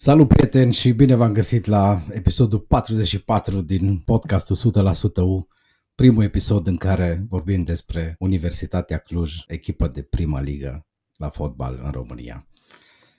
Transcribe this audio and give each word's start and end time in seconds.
Salut 0.00 0.28
prieteni 0.28 0.72
și 0.72 0.92
bine 0.92 1.14
v-am 1.14 1.32
găsit 1.32 1.66
la 1.66 2.04
episodul 2.10 2.58
44 2.58 3.60
din 3.60 3.98
podcastul 3.98 4.72
100% 5.20 5.22
U, 5.22 5.48
primul 5.94 6.22
episod 6.22 6.66
în 6.66 6.76
care 6.76 7.26
vorbim 7.28 7.62
despre 7.62 8.14
Universitatea 8.18 8.98
Cluj, 8.98 9.34
echipă 9.46 9.88
de 9.88 10.02
prima 10.02 10.40
ligă 10.40 10.86
la 11.16 11.28
fotbal 11.28 11.80
în 11.82 11.90
România. 11.90 12.48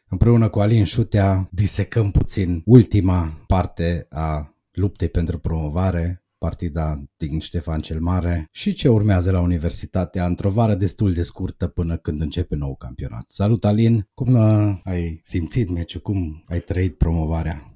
Împreună 0.10 0.50
cu 0.50 0.60
Alin 0.60 0.84
Șutea 0.84 1.50
disecăm 1.52 2.12
puțin 2.12 2.62
ultima 2.66 3.44
parte 3.48 4.08
a 4.10 4.56
luptei 4.72 5.10
pentru 5.10 5.40
promovare, 5.40 6.24
partida 6.40 6.98
din 7.18 7.40
Ștefan 7.40 7.82
cel 7.82 8.00
Mare 8.00 8.48
și 8.52 8.74
ce 8.74 8.88
urmează 8.88 9.32
la 9.32 9.40
Universitatea 9.40 10.26
într-o 10.26 10.50
vară 10.50 10.74
destul 10.74 11.14
de 11.14 11.24
scurtă 11.24 11.68
până 11.68 11.98
când 11.98 12.22
începe 12.22 12.56
nou 12.56 12.76
campionat. 12.76 13.26
Salut 13.28 13.66
Alin, 13.66 14.10
cum 14.14 14.36
ai 14.84 15.20
simțit 15.22 15.70
meciul, 15.70 16.02
cum 16.02 16.44
ai 16.48 16.60
trăit 16.60 16.98
promovarea? 16.98 17.74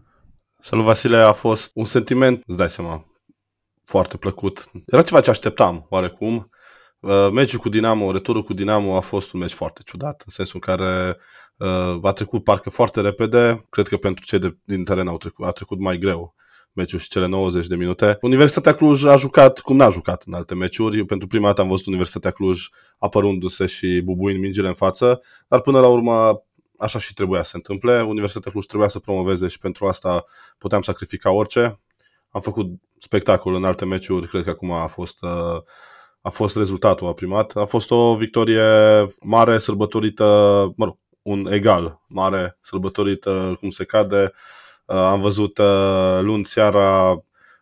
Salut 0.59 0.83
Vasile, 0.85 1.17
a 1.17 1.31
fost 1.31 1.71
un 1.73 1.85
sentiment, 1.85 2.43
îți 2.45 2.57
dai 2.57 2.69
seama, 2.69 3.05
foarte 3.85 4.17
plăcut. 4.17 4.71
Era 4.85 5.01
ceva 5.01 5.21
ce 5.21 5.29
așteptam, 5.29 5.85
oarecum. 5.89 6.49
Uh, 6.99 7.29
meciul 7.33 7.59
cu 7.59 7.69
Dinamo, 7.69 8.11
returul 8.11 8.43
cu 8.43 8.53
Dinamo 8.53 8.95
a 8.95 8.99
fost 8.99 9.33
un 9.33 9.39
meci 9.39 9.51
foarte 9.51 9.81
ciudat, 9.85 10.23
în 10.25 10.31
sensul 10.33 10.61
în 10.63 10.75
care 10.75 11.17
uh, 11.57 11.99
a 12.01 12.11
trecut 12.11 12.43
parcă 12.43 12.69
foarte 12.69 13.01
repede. 13.01 13.65
Cred 13.69 13.87
că 13.87 13.97
pentru 13.97 14.25
cei 14.25 14.39
de, 14.39 14.57
din 14.63 14.83
teren 14.83 15.07
au 15.07 15.17
trecut, 15.17 15.45
a 15.45 15.51
trecut 15.51 15.79
mai 15.79 15.97
greu 15.97 16.35
meciul 16.73 16.99
și 16.99 17.09
cele 17.09 17.25
90 17.25 17.67
de 17.67 17.75
minute. 17.75 18.17
Universitatea 18.21 18.73
Cluj 18.73 19.05
a 19.05 19.15
jucat 19.15 19.59
cum 19.59 19.75
n-a 19.75 19.89
jucat 19.89 20.23
în 20.25 20.33
alte 20.33 20.55
meciuri. 20.55 20.97
Eu 20.97 21.05
pentru 21.05 21.27
prima 21.27 21.47
dată 21.47 21.61
am 21.61 21.67
văzut 21.67 21.85
Universitatea 21.85 22.31
Cluj 22.31 22.69
apărându-se 22.97 23.65
și 23.65 24.01
bubuind 24.03 24.39
mingile 24.39 24.67
în 24.67 24.73
față, 24.73 25.21
dar 25.47 25.61
până 25.61 25.79
la 25.79 25.87
urmă 25.87 26.43
așa 26.77 26.99
și 26.99 27.13
trebuia 27.13 27.43
să 27.43 27.49
se 27.49 27.57
întâmple. 27.57 28.01
Universitatea 28.01 28.51
Cluj 28.51 28.65
trebuia 28.65 28.87
să 28.87 28.99
promoveze 28.99 29.47
și 29.47 29.59
pentru 29.59 29.87
asta 29.87 30.23
puteam 30.57 30.81
sacrifica 30.81 31.31
orice. 31.31 31.79
Am 32.29 32.41
făcut 32.41 32.67
spectacol 32.99 33.55
în 33.55 33.63
alte 33.63 33.85
meciuri, 33.85 34.27
cred 34.27 34.43
că 34.43 34.49
acum 34.49 34.71
a 34.71 34.87
fost, 34.87 35.23
uh, 35.23 35.61
a 36.21 36.29
fost 36.29 36.57
rezultatul 36.57 37.07
a 37.07 37.13
primat. 37.13 37.55
A 37.55 37.65
fost 37.65 37.91
o 37.91 38.15
victorie 38.15 38.63
mare, 39.21 39.57
sărbătorită, 39.57 40.23
mă 40.75 40.85
rog, 40.85 40.97
un 41.21 41.47
egal 41.51 42.01
mare, 42.07 42.57
sărbătorită 42.61 43.55
cum 43.59 43.69
se 43.69 43.83
cade, 43.83 44.21
Uh, 44.23 44.62
am 44.97 45.21
văzut 45.21 45.57
uh, 45.57 46.19
luni 46.21 46.45
seara 46.45 47.11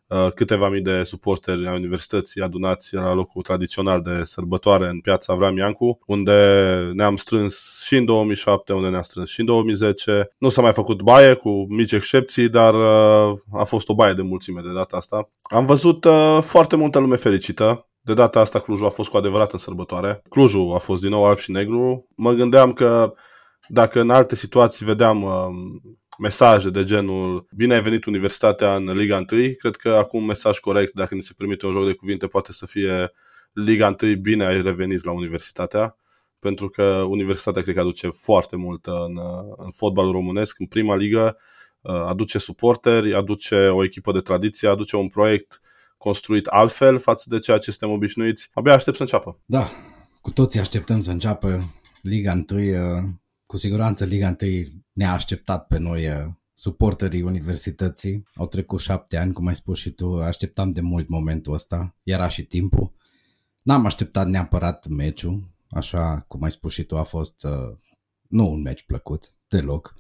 uh, 0.08 0.28
câteva 0.36 0.70
mii 0.70 0.82
de 0.82 1.04
suporteri 1.04 1.68
a 1.68 1.74
universității 1.74 2.42
adunați 2.42 2.96
la 2.96 3.14
locul 3.14 3.42
tradițional 3.42 4.02
de 4.02 4.24
sărbătoare 4.24 4.90
în 4.90 5.00
piața 5.00 5.34
Avram 5.34 5.58
Iancu, 5.58 6.00
unde 6.06 6.92
ne-am 6.94 7.16
strâns 7.16 7.82
și 7.86 7.96
în 7.96 8.06
2007, 8.06 8.74
unde 8.74 8.88
ne-am 8.88 9.02
strâns 9.02 9.30
și 9.30 9.40
în 9.40 9.46
2010. 9.46 10.36
Nu 10.38 10.50
s-a 10.50 10.62
mai 10.62 10.74
făcut 10.74 11.02
baie, 11.02 11.34
cu 11.34 11.66
mici 11.70 11.92
excepții, 11.92 12.50
dar 12.50 12.74
a 13.54 13.64
fost 13.64 13.90
o 13.90 13.96
baie 13.96 14.14
de 14.14 14.22
mulțime 14.22 14.62
de 14.62 14.74
data 14.74 14.98
asta. 14.98 15.30
Am 15.44 15.66
văzut 15.66 16.08
foarte 16.42 16.76
multă 16.76 17.00
lume 17.00 17.16
fericită, 17.16 17.88
de 18.02 18.14
data 18.14 18.40
asta 18.40 18.60
Clujul 18.60 18.86
a 18.86 18.90
fost 18.90 19.10
cu 19.10 19.18
adevărat 19.18 19.52
în 19.52 19.60
sărbătoare. 19.60 20.22
Clujul 20.30 20.74
a 20.74 20.78
fost 20.78 21.02
din 21.02 21.10
nou 21.10 21.26
alb 21.26 21.38
și 21.38 21.52
negru. 21.52 22.08
Mă 22.16 22.32
gândeam 22.32 22.74
că 22.74 23.14
dacă 23.68 24.02
în 24.02 24.10
alte 24.10 24.36
situații 24.36 24.86
vedeam 24.86 25.26
mesaje 26.20 26.70
de 26.70 26.84
genul 26.84 27.48
bine 27.56 27.74
ai 27.74 27.82
venit 27.82 28.06
universitatea 28.06 28.76
în 28.76 28.92
Liga 28.92 29.26
1, 29.32 29.54
cred 29.60 29.76
că 29.76 29.90
acum 29.90 30.20
un 30.20 30.26
mesaj 30.26 30.60
corect, 30.60 30.94
dacă 30.94 31.16
ni 31.16 31.22
se 31.22 31.34
permite 31.38 31.66
un 31.66 31.72
joc 31.72 31.86
de 31.86 31.94
cuvinte, 31.94 32.28
poate 32.28 32.52
să 32.52 32.66
fie 32.66 33.12
Liga 33.54 33.96
1, 34.02 34.16
bine 34.16 34.46
ai 34.46 34.62
revenit 34.62 35.04
la 35.04 35.12
universitatea, 35.12 35.98
pentru 36.40 36.70
că 36.70 36.84
universitatea 37.08 37.62
cred 37.62 37.76
că 37.76 37.82
aduce 37.82 38.08
foarte 38.10 38.56
mult 38.56 38.86
în, 38.86 39.20
în 39.58 39.72
fotbalul 39.72 40.12
românesc, 40.12 40.60
în 40.60 40.66
prima 40.66 40.96
ligă, 40.96 41.38
aduce 41.82 42.38
suporteri, 42.38 43.16
aduce 43.16 43.68
o 43.68 43.84
echipă 43.84 44.12
de 44.12 44.20
tradiție, 44.20 44.68
aduce 44.68 44.96
un 44.96 45.08
proiect 45.08 45.60
construit 45.98 46.46
altfel 46.46 47.00
față 47.00 47.26
de 47.30 47.40
ceea 47.40 47.58
ce 47.58 47.72
suntem 47.72 47.96
obișnuiți. 47.96 48.50
Abia 48.54 48.74
aștept 48.74 48.96
să 48.96 49.02
înceapă. 49.02 49.40
Da, 49.46 49.68
cu 50.22 50.32
toții 50.32 50.60
așteptăm 50.60 51.00
să 51.00 51.12
înceapă 51.12 51.60
Liga 52.02 52.44
1 52.50 53.21
cu 53.52 53.58
siguranță 53.58 54.06
Liga 54.06 54.36
1 54.42 54.50
ne-a 54.94 55.14
așteptat 55.14 55.68
pe 55.68 55.78
noi 55.78 56.08
uh, 56.08 56.28
suporterii 56.54 57.22
universității. 57.22 58.24
Au 58.36 58.48
trecut 58.48 58.80
șapte 58.80 59.18
ani, 59.18 59.34
cum 59.34 59.48
ai 59.48 59.56
spus 59.56 59.80
și 59.80 59.90
tu, 59.90 60.22
așteptam 60.22 60.72
de 60.72 60.82
mult 60.82 61.08
momentul 61.08 61.54
ăsta, 61.54 61.96
era 62.04 62.30
și 62.30 62.44
timpul. 62.44 62.94
N-am 63.64 63.86
așteptat 63.86 64.28
neapărat 64.28 64.88
meciul, 64.88 65.50
așa 65.70 66.26
cum 66.28 66.44
ai 66.44 66.52
spus 66.52 66.74
și 66.74 66.84
tu, 66.84 66.98
a 66.98 67.04
fost 67.04 67.44
uh, 67.44 67.78
nu 68.28 68.52
un 68.52 68.62
meci 68.62 68.84
plăcut, 68.84 69.34
deloc. 69.48 69.94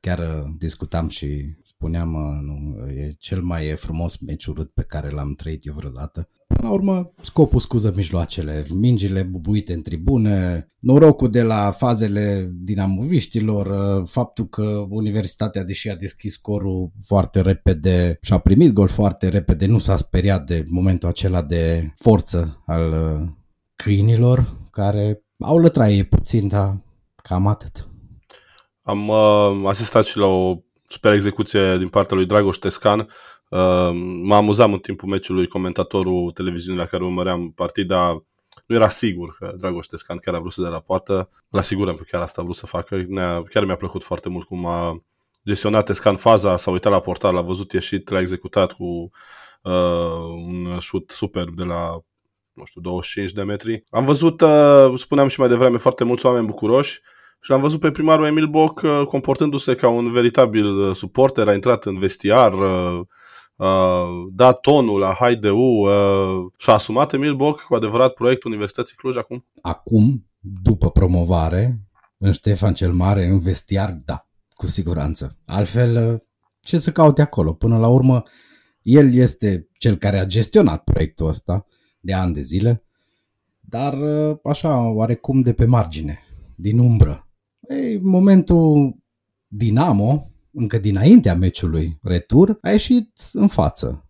Chiar 0.00 0.18
uh, 0.18 0.54
discutam 0.58 1.08
și 1.08 1.56
spuneam, 1.62 2.14
uh, 2.14 2.38
nu, 2.42 2.88
e 2.88 3.14
cel 3.18 3.42
mai 3.42 3.74
frumos 3.76 4.18
meci 4.18 4.46
urât 4.46 4.70
pe 4.70 4.82
care 4.82 5.10
l-am 5.10 5.34
trăit 5.34 5.66
eu 5.66 5.74
vreodată. 5.76 6.28
Până 6.46 6.68
la 6.68 6.74
urmă, 6.74 7.12
scopul 7.22 7.60
scuză 7.60 7.92
mijloacele, 7.96 8.66
mingile 8.70 9.22
bubuite 9.22 9.72
în 9.72 9.82
tribune, 9.82 10.68
norocul 10.78 11.30
de 11.30 11.42
la 11.42 11.70
fazele 11.70 12.50
dinamoviștilor, 12.52 13.66
uh, 13.66 14.08
faptul 14.08 14.48
că 14.48 14.86
Universitatea, 14.88 15.64
deși 15.64 15.88
a 15.88 15.96
deschis 15.96 16.32
scorul 16.32 16.92
foarte 17.00 17.40
repede 17.40 18.18
și 18.22 18.32
a 18.32 18.38
primit 18.38 18.72
gol 18.72 18.88
foarte 18.88 19.28
repede, 19.28 19.66
nu 19.66 19.78
s-a 19.78 19.96
speriat 19.96 20.46
de 20.46 20.64
momentul 20.68 21.08
acela 21.08 21.42
de 21.42 21.92
forță 21.96 22.62
al 22.66 22.94
câinilor, 23.76 24.56
care 24.70 25.22
au 25.38 25.58
lătraie 25.58 26.02
puțin, 26.02 26.48
dar 26.48 26.82
cam 27.22 27.46
atât. 27.46 27.89
Am 28.90 29.08
uh, 29.08 29.68
asistat 29.68 30.04
și 30.04 30.18
la 30.18 30.26
o 30.26 30.56
super 30.86 31.12
execuție 31.12 31.76
din 31.76 31.88
partea 31.88 32.16
lui 32.16 32.26
Dragoș 32.26 32.56
Tescan. 32.56 32.98
Uh, 32.98 33.90
mă 34.22 34.34
amuzam 34.34 34.72
în 34.72 34.78
timpul 34.78 35.08
meciului 35.08 35.46
comentatorul 35.46 36.30
televiziunii 36.30 36.80
la 36.80 36.86
care 36.86 37.04
urmăream 37.04 37.50
partida. 37.50 38.24
Nu 38.66 38.74
era 38.74 38.88
sigur 38.88 39.36
că 39.38 39.54
Dragoș 39.58 39.86
Tescan 39.86 40.16
chiar 40.16 40.34
a 40.34 40.38
vrut 40.38 40.52
să 40.52 40.60
dea 40.60 40.70
la 40.70 40.80
poartă. 40.80 41.28
Îl 41.50 41.58
asigurăm 41.58 41.94
că 41.94 42.02
chiar 42.10 42.22
asta 42.22 42.40
a 42.40 42.44
vrut 42.44 42.56
să 42.56 42.66
facă. 42.66 43.02
Ne-a, 43.08 43.42
chiar 43.42 43.64
mi-a 43.64 43.76
plăcut 43.76 44.02
foarte 44.02 44.28
mult 44.28 44.46
cum 44.46 44.66
a 44.66 45.02
gestionat 45.44 45.84
Tescan 45.84 46.16
faza, 46.16 46.56
s-a 46.56 46.70
uitat 46.70 46.92
la 46.92 47.00
portal, 47.00 47.34
l-a 47.34 47.40
văzut 47.40 47.72
ieșit, 47.72 48.08
l-a 48.08 48.20
executat 48.20 48.72
cu 48.72 49.10
uh, 49.62 49.72
un 50.46 50.78
șut 50.78 51.10
superb 51.10 51.54
de 51.54 51.62
la 51.64 52.00
nu 52.52 52.64
știu, 52.64 52.80
25 52.80 53.32
de 53.32 53.42
metri. 53.42 53.82
Am 53.90 54.04
văzut, 54.04 54.40
uh, 54.40 54.92
spuneam 54.96 55.28
și 55.28 55.40
mai 55.40 55.48
devreme, 55.48 55.76
foarte 55.76 56.04
mulți 56.04 56.26
oameni 56.26 56.46
bucuroși 56.46 57.00
și 57.40 57.50
l-am 57.50 57.60
văzut 57.60 57.80
pe 57.80 57.90
primarul 57.90 58.26
Emil 58.26 58.46
Boc 58.46 58.80
uh, 58.84 59.06
comportându-se 59.06 59.74
ca 59.74 59.88
un 59.88 60.12
veritabil 60.12 60.78
uh, 60.78 60.94
suporter, 60.94 61.48
a 61.48 61.54
intrat 61.54 61.84
în 61.84 61.98
vestiar, 61.98 62.52
uh, 62.52 63.00
da 64.32 64.52
tonul 64.52 64.98
la 64.98 65.14
Haideu 65.18 65.88
și-a 66.56 66.72
asumat 66.72 67.12
Emil 67.12 67.34
Boc 67.34 67.60
cu 67.60 67.74
adevărat 67.74 68.12
proiectul 68.12 68.50
Universității 68.50 68.96
Cluj 68.96 69.16
acum? 69.16 69.46
Acum, 69.62 70.26
după 70.62 70.90
promovare, 70.90 71.80
în 72.18 72.32
Ștefan 72.32 72.74
cel 72.74 72.92
Mare, 72.92 73.26
în 73.26 73.40
vestiar, 73.40 73.96
da, 74.04 74.26
cu 74.54 74.66
siguranță. 74.66 75.38
Altfel, 75.46 76.22
ce 76.60 76.78
să 76.78 76.92
caute 76.92 77.22
acolo? 77.22 77.52
Până 77.52 77.78
la 77.78 77.88
urmă, 77.88 78.22
el 78.82 79.14
este 79.14 79.68
cel 79.78 79.96
care 79.96 80.18
a 80.18 80.26
gestionat 80.26 80.84
proiectul 80.84 81.26
ăsta 81.26 81.66
de 82.00 82.14
ani 82.14 82.34
de 82.34 82.40
zile, 82.40 82.84
dar 83.60 83.98
așa, 84.44 84.88
oarecum 84.88 85.40
de 85.40 85.52
pe 85.52 85.64
margine, 85.64 86.18
din 86.54 86.78
umbră. 86.78 87.29
Ei, 87.70 87.98
momentul 88.02 88.96
Dinamo, 89.46 90.30
încă 90.52 90.78
dinaintea 90.78 91.34
meciului 91.34 91.98
retur, 92.02 92.58
a 92.60 92.70
ieșit 92.70 93.10
în 93.32 93.46
față. 93.46 94.04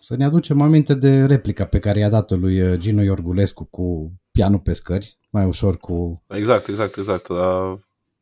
Să 0.00 0.16
ne 0.16 0.24
aducem 0.24 0.60
aminte 0.60 0.94
de 0.94 1.24
replica 1.24 1.64
pe 1.64 1.78
care 1.78 1.98
i-a 1.98 2.08
dat-o 2.08 2.36
lui 2.36 2.78
Gino 2.78 3.02
Iorgulescu 3.02 3.64
cu 3.64 4.12
pianul 4.30 4.58
pe 4.58 4.72
scări, 4.72 5.18
mai 5.30 5.44
ușor 5.44 5.76
cu... 5.76 6.22
Exact, 6.26 6.68
exact, 6.68 6.96
exact. 6.96 7.30
A 7.30 7.78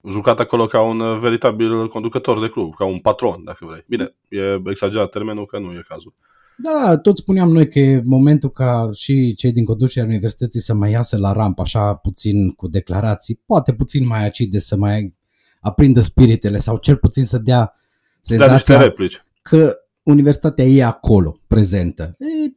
jucat 0.09 0.41
acolo 0.41 0.67
ca 0.67 0.83
un 0.83 1.19
veritabil 1.19 1.89
conducător 1.89 2.41
de 2.41 2.49
club, 2.49 2.75
ca 2.75 2.85
un 2.85 2.99
patron, 2.99 3.45
dacă 3.45 3.67
vrei. 3.67 3.85
Bine, 3.87 4.15
e 4.29 4.61
exagerat 4.65 5.11
termenul, 5.11 5.47
că 5.47 5.59
nu 5.59 5.73
e 5.73 5.85
cazul. 5.89 6.15
Da, 6.63 6.99
tot 6.99 7.17
spuneam 7.17 7.53
noi 7.53 7.69
că 7.69 7.79
e 7.79 8.03
momentul 8.05 8.51
ca 8.51 8.91
și 8.93 9.35
cei 9.35 9.53
din 9.53 9.65
conducerea 9.65 10.09
universității 10.09 10.61
să 10.61 10.75
mai 10.75 10.91
iasă 10.91 11.17
la 11.19 11.33
ramp 11.33 11.59
așa 11.59 11.95
puțin 11.95 12.51
cu 12.51 12.69
declarații, 12.69 13.43
poate 13.47 13.73
puțin 13.73 14.07
mai 14.07 14.25
acide 14.25 14.59
să 14.59 14.77
mai 14.77 15.15
aprindă 15.61 16.01
spiritele 16.01 16.59
sau 16.59 16.77
cel 16.77 16.97
puțin 16.97 17.25
să 17.25 17.39
dea 17.39 17.75
senzația 18.21 18.95
că 19.43 19.75
universitatea 20.03 20.65
e 20.65 20.85
acolo, 20.85 21.41
prezentă. 21.47 22.17
E, 22.19 22.53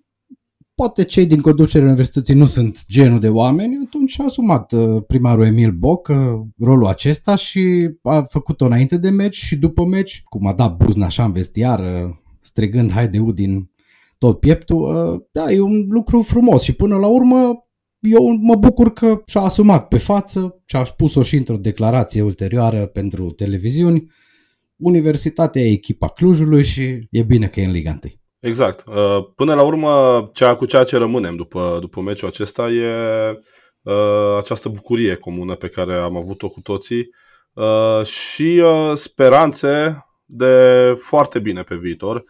poate 0.75 1.03
cei 1.03 1.25
din 1.25 1.41
conducerea 1.41 1.88
universității 1.88 2.35
nu 2.35 2.45
sunt 2.45 2.83
genul 2.88 3.19
de 3.19 3.29
oameni, 3.29 3.81
atunci 3.85 4.19
a 4.19 4.23
asumat 4.23 4.71
uh, 4.71 5.03
primarul 5.07 5.45
Emil 5.45 5.71
Boc 5.71 6.07
uh, 6.07 6.17
rolul 6.59 6.88
acesta 6.88 7.35
și 7.35 7.91
a 8.01 8.21
făcut-o 8.21 8.65
înainte 8.65 8.97
de 8.97 9.09
meci 9.09 9.35
și 9.38 9.55
după 9.55 9.85
meci, 9.85 10.21
cum 10.25 10.47
a 10.47 10.53
dat 10.53 10.75
buzna 10.75 11.05
așa 11.05 11.25
în 11.25 11.31
vestiar, 11.31 11.79
uh, 11.79 12.15
strigând 12.41 12.91
haide 12.91 13.25
din 13.33 13.71
tot 14.24 14.40
pieptul, 14.40 14.81
uh, 14.81 15.22
da, 15.31 15.52
e 15.52 15.62
un 15.62 15.86
lucru 15.90 16.22
frumos 16.22 16.64
și 16.64 16.74
până 16.74 16.98
la 16.98 17.08
urmă 17.08 17.66
eu 18.00 18.38
mă 18.42 18.56
bucur 18.56 18.94
că 18.94 19.22
și-a 19.25 19.42
asumat 19.42 19.88
pe 19.88 19.98
față 19.98 20.62
și-a 20.66 20.84
spus-o 20.84 21.22
și 21.22 21.36
într-o 21.36 21.58
declarație 21.58 22.22
ulterioară 22.22 22.86
pentru 22.86 23.31
televiziuni. 23.31 24.12
Universitatea 24.78 25.62
e 25.62 25.72
echipa 25.72 26.08
Clujului 26.08 26.64
și 26.64 27.08
e 27.12 27.24
bine 27.24 27.48
că 27.48 27.60
e 27.60 27.66
în 27.66 27.72
Liga 27.72 27.90
1. 27.90 28.00
Exact. 28.40 28.84
Uh, 28.88 29.25
până 29.36 29.54
la 29.54 29.64
urmă, 29.64 30.30
ceea 30.34 30.56
cu 30.56 30.66
ceea 30.66 30.84
ce 30.84 30.98
rămânem 30.98 31.36
după, 31.36 31.78
după 31.80 32.02
meciul 32.02 32.28
acesta 32.28 32.70
e 32.70 32.92
uh, 33.81 34.38
această 34.38 34.70
bucurie 34.70 35.16
comună 35.16 35.56
pe 35.56 35.68
care 35.68 35.96
am 35.96 36.18
avut-o 36.18 36.50
cu 36.50 36.62
toții 36.62 37.10
uh, 37.54 38.06
și 38.06 38.64
speranțe 38.94 40.06
de 40.25 40.94
foarte 40.98 41.40
bine 41.40 41.62
pe 41.62 41.75
viitor. 41.75 42.24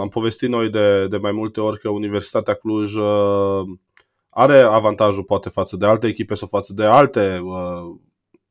Am 0.00 0.08
povestit 0.08 0.48
noi 0.48 0.70
de, 0.70 1.06
de 1.06 1.16
mai 1.16 1.32
multe 1.32 1.60
ori 1.60 1.78
că 1.78 1.88
Universitatea 1.88 2.54
Cluj 2.54 2.92
are 4.30 4.60
avantajul 4.60 5.24
poate 5.24 5.48
față 5.48 5.76
de 5.76 5.86
alte 5.86 6.06
echipe 6.06 6.34
sau 6.34 6.48
față 6.48 6.72
de 6.72 6.84
alte 6.84 7.40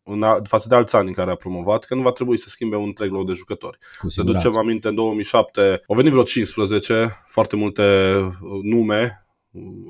în, 0.05 0.25
față 0.43 0.67
de 0.67 0.75
alți 0.75 0.95
ani 0.95 1.07
în 1.07 1.13
care 1.13 1.31
a 1.31 1.35
promovat, 1.35 1.83
că 1.83 1.95
nu 1.95 2.01
va 2.01 2.11
trebui 2.11 2.37
să 2.37 2.49
schimbe 2.49 2.75
un 2.75 2.83
întreg 2.85 3.11
loc 3.11 3.25
de 3.25 3.33
jucători. 3.33 3.77
Să 4.07 4.21
ducem 4.21 4.57
aminte, 4.57 4.87
în 4.87 4.95
2007 4.95 5.81
au 5.87 5.95
venit 5.95 6.11
vreo 6.11 6.23
15, 6.23 7.23
foarte 7.25 7.55
multe 7.55 8.15
uh, 8.41 8.59
nume, 8.61 9.25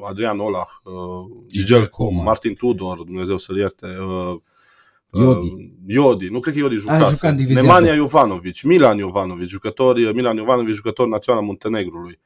Adrian 0.03 0.39
Olah, 0.39 0.67
uh, 0.83 0.93
Gigel 1.47 1.87
Com, 1.87 2.23
Martin 2.23 2.53
Tudor, 2.53 3.03
Dumnezeu 3.03 3.37
să-l 3.37 3.57
ierte, 3.57 3.85
uh, 3.85 4.35
Iodi. 5.19 5.45
Uh, 5.45 5.65
Iodi, 5.87 6.27
nu 6.27 6.39
cred 6.39 6.53
că 6.53 6.59
Iodi 6.59 6.75
jucase. 6.75 7.35
Nemanja 7.47 7.93
Jovanovic, 7.93 8.61
Milan 8.61 8.99
Jovanovic, 8.99 9.47
jucători, 9.47 10.13
Milan 10.13 10.37
Jovanovic, 10.37 10.73
jucător 10.73 11.07
național 11.07 11.39
al 11.39 11.45
Muntenegrului. 11.47 12.19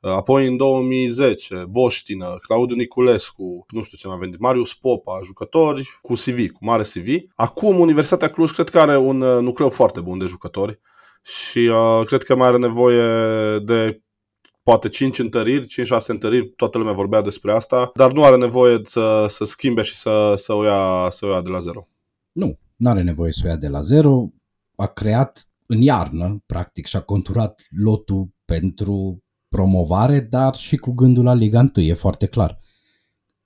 Apoi 0.00 0.46
în 0.46 0.56
2010, 0.56 1.64
Boștină, 1.68 2.38
Claudiu 2.42 2.76
Niculescu, 2.76 3.66
nu 3.68 3.82
știu 3.82 3.96
ce 3.98 4.08
mai 4.08 4.16
venit, 4.18 4.38
Marius 4.38 4.74
Popa, 4.74 5.20
jucători 5.24 5.98
cu 6.02 6.12
CV, 6.12 6.50
cu 6.50 6.64
mare 6.64 6.82
CV. 6.82 7.08
Acum 7.34 7.78
Universitatea 7.78 8.30
Cluj 8.30 8.50
cred 8.50 8.68
că 8.68 8.78
are 8.78 8.98
un 8.98 9.20
uh, 9.20 9.42
nucleu 9.42 9.68
foarte 9.68 10.00
bun 10.00 10.18
de 10.18 10.24
jucători 10.24 10.80
și 11.22 11.58
uh, 11.58 12.06
cred 12.06 12.22
că 12.22 12.34
mai 12.34 12.48
are 12.48 12.56
nevoie 12.56 13.58
de 13.58 14.02
poate 14.62 14.88
5 14.88 15.18
întăriri, 15.18 15.66
5-6 15.66 16.06
întăriri, 16.06 16.46
toată 16.48 16.78
lumea 16.78 16.92
vorbea 16.92 17.22
despre 17.22 17.52
asta, 17.52 17.90
dar 17.94 18.12
nu 18.12 18.24
are 18.24 18.36
nevoie 18.36 18.80
să, 18.82 19.24
să 19.28 19.44
schimbe 19.44 19.82
și 19.82 19.94
să, 19.94 20.32
să, 20.36 20.52
o 20.52 20.64
ia, 20.64 21.06
să 21.10 21.26
o 21.26 21.30
ia 21.30 21.40
de 21.40 21.50
la 21.50 21.58
zero. 21.58 21.88
Nu, 22.34 22.58
nu 22.76 22.88
are 22.88 23.02
nevoie 23.02 23.32
să 23.32 23.42
o 23.44 23.48
ia 23.48 23.56
de 23.56 23.68
la 23.68 23.82
zero. 23.82 24.32
A 24.76 24.86
creat 24.86 25.48
în 25.66 25.80
iarnă, 25.80 26.42
practic, 26.46 26.86
și 26.86 26.96
a 26.96 27.00
conturat 27.00 27.62
lotul 27.70 28.28
pentru 28.44 29.22
promovare, 29.48 30.20
dar 30.20 30.54
și 30.54 30.76
cu 30.76 30.92
gândul 30.92 31.24
la 31.24 31.34
Liga 31.34 31.70
1, 31.76 31.86
e 31.86 31.94
foarte 31.94 32.26
clar. 32.26 32.58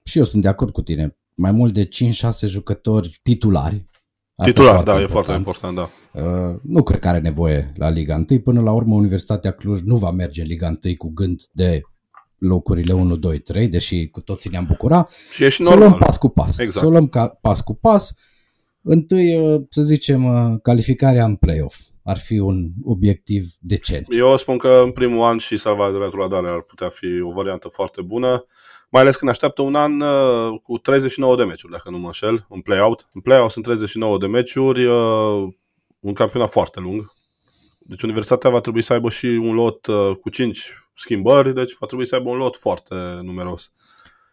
Și 0.05 0.19
eu 0.19 0.25
sunt 0.25 0.43
de 0.43 0.49
acord 0.49 0.73
cu 0.73 0.82
tine. 0.82 1.17
Mai 1.35 1.50
mult 1.50 1.73
de 1.73 1.88
5-6 1.88 1.88
jucători 2.46 3.19
titulari. 3.23 3.87
Titular, 4.44 4.82
da, 4.82 5.00
important. 5.00 5.08
e 5.08 5.12
foarte 5.12 5.32
important, 5.32 5.76
da. 5.76 5.88
Uh, 6.23 6.56
nu 6.62 6.82
cred 6.82 7.00
că 7.00 7.08
are 7.08 7.19
nevoie 7.19 7.73
la 7.76 7.91
Liga 7.91 8.25
1. 8.31 8.41
Până 8.41 8.61
la 8.61 8.73
urmă, 8.73 8.94
Universitatea 8.94 9.50
Cluj 9.50 9.81
nu 9.81 9.96
va 9.96 10.11
merge 10.11 10.41
în 10.41 10.46
Liga 10.46 10.79
1 10.84 10.96
cu 10.96 11.08
gând 11.08 11.43
de 11.52 11.81
locurile 12.38 12.93
1, 12.93 13.17
2, 13.17 13.38
3, 13.38 13.69
deși 13.69 14.08
cu 14.08 14.20
toții 14.20 14.50
ne-am 14.50 14.64
bucurat. 14.64 15.11
Și 15.31 15.44
e 15.44 15.49
și 15.49 15.62
normal. 15.62 15.79
Să 15.79 15.84
o 15.84 15.88
luăm 15.88 15.99
pas 16.00 16.17
cu 16.17 16.29
pas. 16.29 16.58
Exact. 16.58 16.84
Să 16.84 16.87
o 16.87 16.91
luăm 16.91 17.08
ca, 17.08 17.29
pas 17.41 17.61
cu 17.61 17.75
pas. 17.75 18.14
Întâi, 18.83 19.37
uh, 19.37 19.63
să 19.71 19.83
zicem, 19.83 20.25
uh, 20.25 20.59
calificarea 20.63 21.25
în 21.25 21.37
play-off 21.37 21.77
ar 22.09 22.19
fi 22.19 22.39
un 22.39 22.71
obiectiv 22.85 23.51
decent. 23.61 24.07
Eu 24.11 24.37
spun 24.37 24.59
că 24.59 24.81
în 24.85 24.91
primul 24.91 25.23
an 25.23 25.39
și 25.39 25.57
salvarea 25.57 25.93
de 25.93 25.99
retrogradare 25.99 26.49
ar 26.49 26.63
putea 26.63 26.89
fi 26.89 27.07
o 27.21 27.33
variantă 27.33 27.69
foarte 27.69 28.03
bună, 28.03 28.47
mai 28.91 29.03
ales 29.03 29.17
când 29.17 29.31
așteaptă 29.31 29.63
un 29.63 29.75
an 29.75 30.01
uh, 30.01 30.61
cu 30.63 30.79
39 30.79 31.37
de 31.37 31.45
meciuri, 31.45 31.73
dacă 31.73 31.91
nu 31.91 31.99
mă 31.99 32.07
înșel, 32.07 32.47
în 32.49 32.61
play-out. 32.61 33.09
În 33.13 33.21
play-out 33.21 33.51
sunt 33.51 33.65
39 33.65 34.19
de 34.19 34.27
meciuri, 34.27 34.85
uh, 34.85 35.49
un 36.01 36.13
campionat 36.13 36.51
foarte 36.51 36.81
lung. 36.81 37.13
Deci 37.79 38.03
universitatea 38.03 38.51
va 38.51 38.61
trebui 38.61 38.83
să 38.83 38.93
aibă 38.93 39.11
și 39.11 39.27
un 39.27 39.55
lot 39.55 39.87
uh, 39.87 40.17
cu 40.21 40.29
5 40.29 40.73
schimbări, 40.95 41.55
deci 41.55 41.77
va 41.79 41.87
trebui 41.87 42.07
să 42.07 42.15
aibă 42.15 42.29
un 42.29 42.37
lot 42.37 42.57
foarte 42.57 42.95
numeros. 43.23 43.73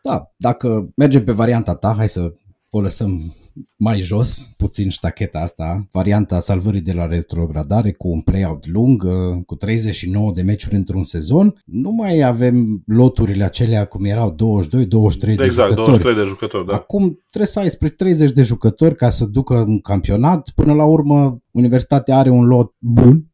Da, 0.01 0.31
dacă 0.37 0.89
mergem 0.95 1.23
pe 1.23 1.31
varianta 1.31 1.75
ta, 1.75 1.93
hai 1.97 2.09
să 2.09 2.33
o 2.69 2.81
lăsăm 2.81 3.35
mai 3.75 3.99
jos, 3.99 4.49
puțin 4.57 4.89
ștacheta 4.89 5.39
asta, 5.39 5.87
varianta 5.91 6.39
salvării 6.39 6.81
de 6.81 6.93
la 6.93 7.05
retrogradare 7.05 7.91
cu 7.91 8.07
un 8.07 8.21
play-out 8.21 8.67
lung, 8.67 9.03
uh, 9.03 9.43
cu 9.45 9.55
39 9.55 10.31
de 10.31 10.41
meciuri 10.41 10.75
într-un 10.75 11.03
sezon, 11.03 11.63
nu 11.65 11.91
mai 11.91 12.21
avem 12.21 12.83
loturile 12.85 13.43
acelea 13.43 13.85
cum 13.85 14.05
erau 14.05 14.31
22, 14.31 14.85
23 14.85 15.35
de 15.35 15.43
exact, 15.43 15.69
jucători. 15.69 15.91
23 15.91 16.23
de 16.23 16.29
jucători, 16.29 16.65
da. 16.65 16.73
Acum 16.73 17.19
trebuie 17.29 17.51
să 17.51 17.59
ai 17.59 17.69
spre 17.69 17.89
30 17.89 18.31
de 18.31 18.43
jucători 18.43 18.95
ca 18.95 19.09
să 19.09 19.25
ducă 19.25 19.53
un 19.53 19.79
campionat. 19.79 20.49
Până 20.55 20.73
la 20.73 20.85
urmă, 20.85 21.39
Universitatea 21.51 22.17
are 22.17 22.29
un 22.29 22.45
lot 22.45 22.73
bun, 22.77 23.25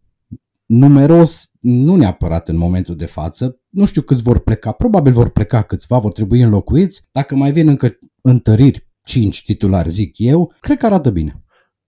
numeros, 0.65 1.51
nu 1.59 1.95
neapărat 1.95 2.49
în 2.49 2.57
momentul 2.57 2.95
de 2.95 3.05
față. 3.05 3.59
Nu 3.69 3.85
știu 3.85 4.01
câți 4.01 4.21
vor 4.21 4.39
pleca, 4.39 4.71
probabil 4.71 5.11
vor 5.11 5.29
pleca 5.29 5.61
câțiva, 5.61 5.97
vor 5.97 6.11
trebui 6.11 6.41
înlocuiți. 6.41 7.07
Dacă 7.11 7.35
mai 7.35 7.51
vin 7.51 7.67
încă 7.67 7.99
întăriri 8.21 8.90
5 9.03 9.43
titulari, 9.43 9.89
zic 9.89 10.13
eu, 10.17 10.53
cred 10.59 10.77
că 10.77 10.85
arată 10.85 11.09
bine. 11.09 11.43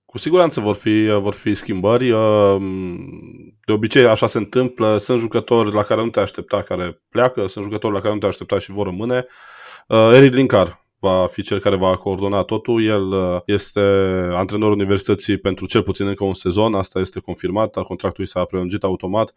Cu 0.05 0.17
siguranță 0.17 0.59
vor 0.59 0.75
fi, 0.75 1.07
vor 1.21 1.33
fi 1.33 1.53
schimbări. 1.53 2.11
Uh, 2.11 2.61
de 3.65 3.71
obicei 3.71 4.05
așa 4.05 4.27
se 4.27 4.37
întâmplă. 4.37 4.97
Sunt 4.97 5.19
jucători 5.19 5.73
la 5.73 5.83
care 5.83 6.03
nu 6.03 6.09
te 6.09 6.19
aștepta 6.19 6.61
care 6.61 7.01
pleacă, 7.09 7.47
sunt 7.47 7.63
jucători 7.63 7.93
la 7.93 7.99
care 7.99 8.13
nu 8.13 8.19
te 8.19 8.25
aștepta 8.25 8.59
și 8.59 8.71
vor 8.71 8.85
rămâne. 8.85 9.25
Uh, 9.87 10.09
Eric 10.13 10.33
Linkar 10.33 10.85
va 10.99 11.27
fi 11.27 11.41
cel 11.41 11.59
care 11.59 11.75
va 11.75 11.97
coordona 11.97 12.41
totul. 12.41 12.83
El 12.83 13.11
uh, 13.11 13.41
este 13.45 13.79
antrenorul 14.33 14.73
universității 14.73 15.37
pentru 15.37 15.65
cel 15.65 15.83
puțin 15.83 16.07
încă 16.07 16.23
un 16.23 16.33
sezon. 16.33 16.73
Asta 16.73 16.99
este 16.99 17.19
confirmat. 17.19 17.81
Contractul 17.83 18.23
i 18.23 18.27
s-a 18.27 18.45
prelungit 18.45 18.83
automat 18.83 19.35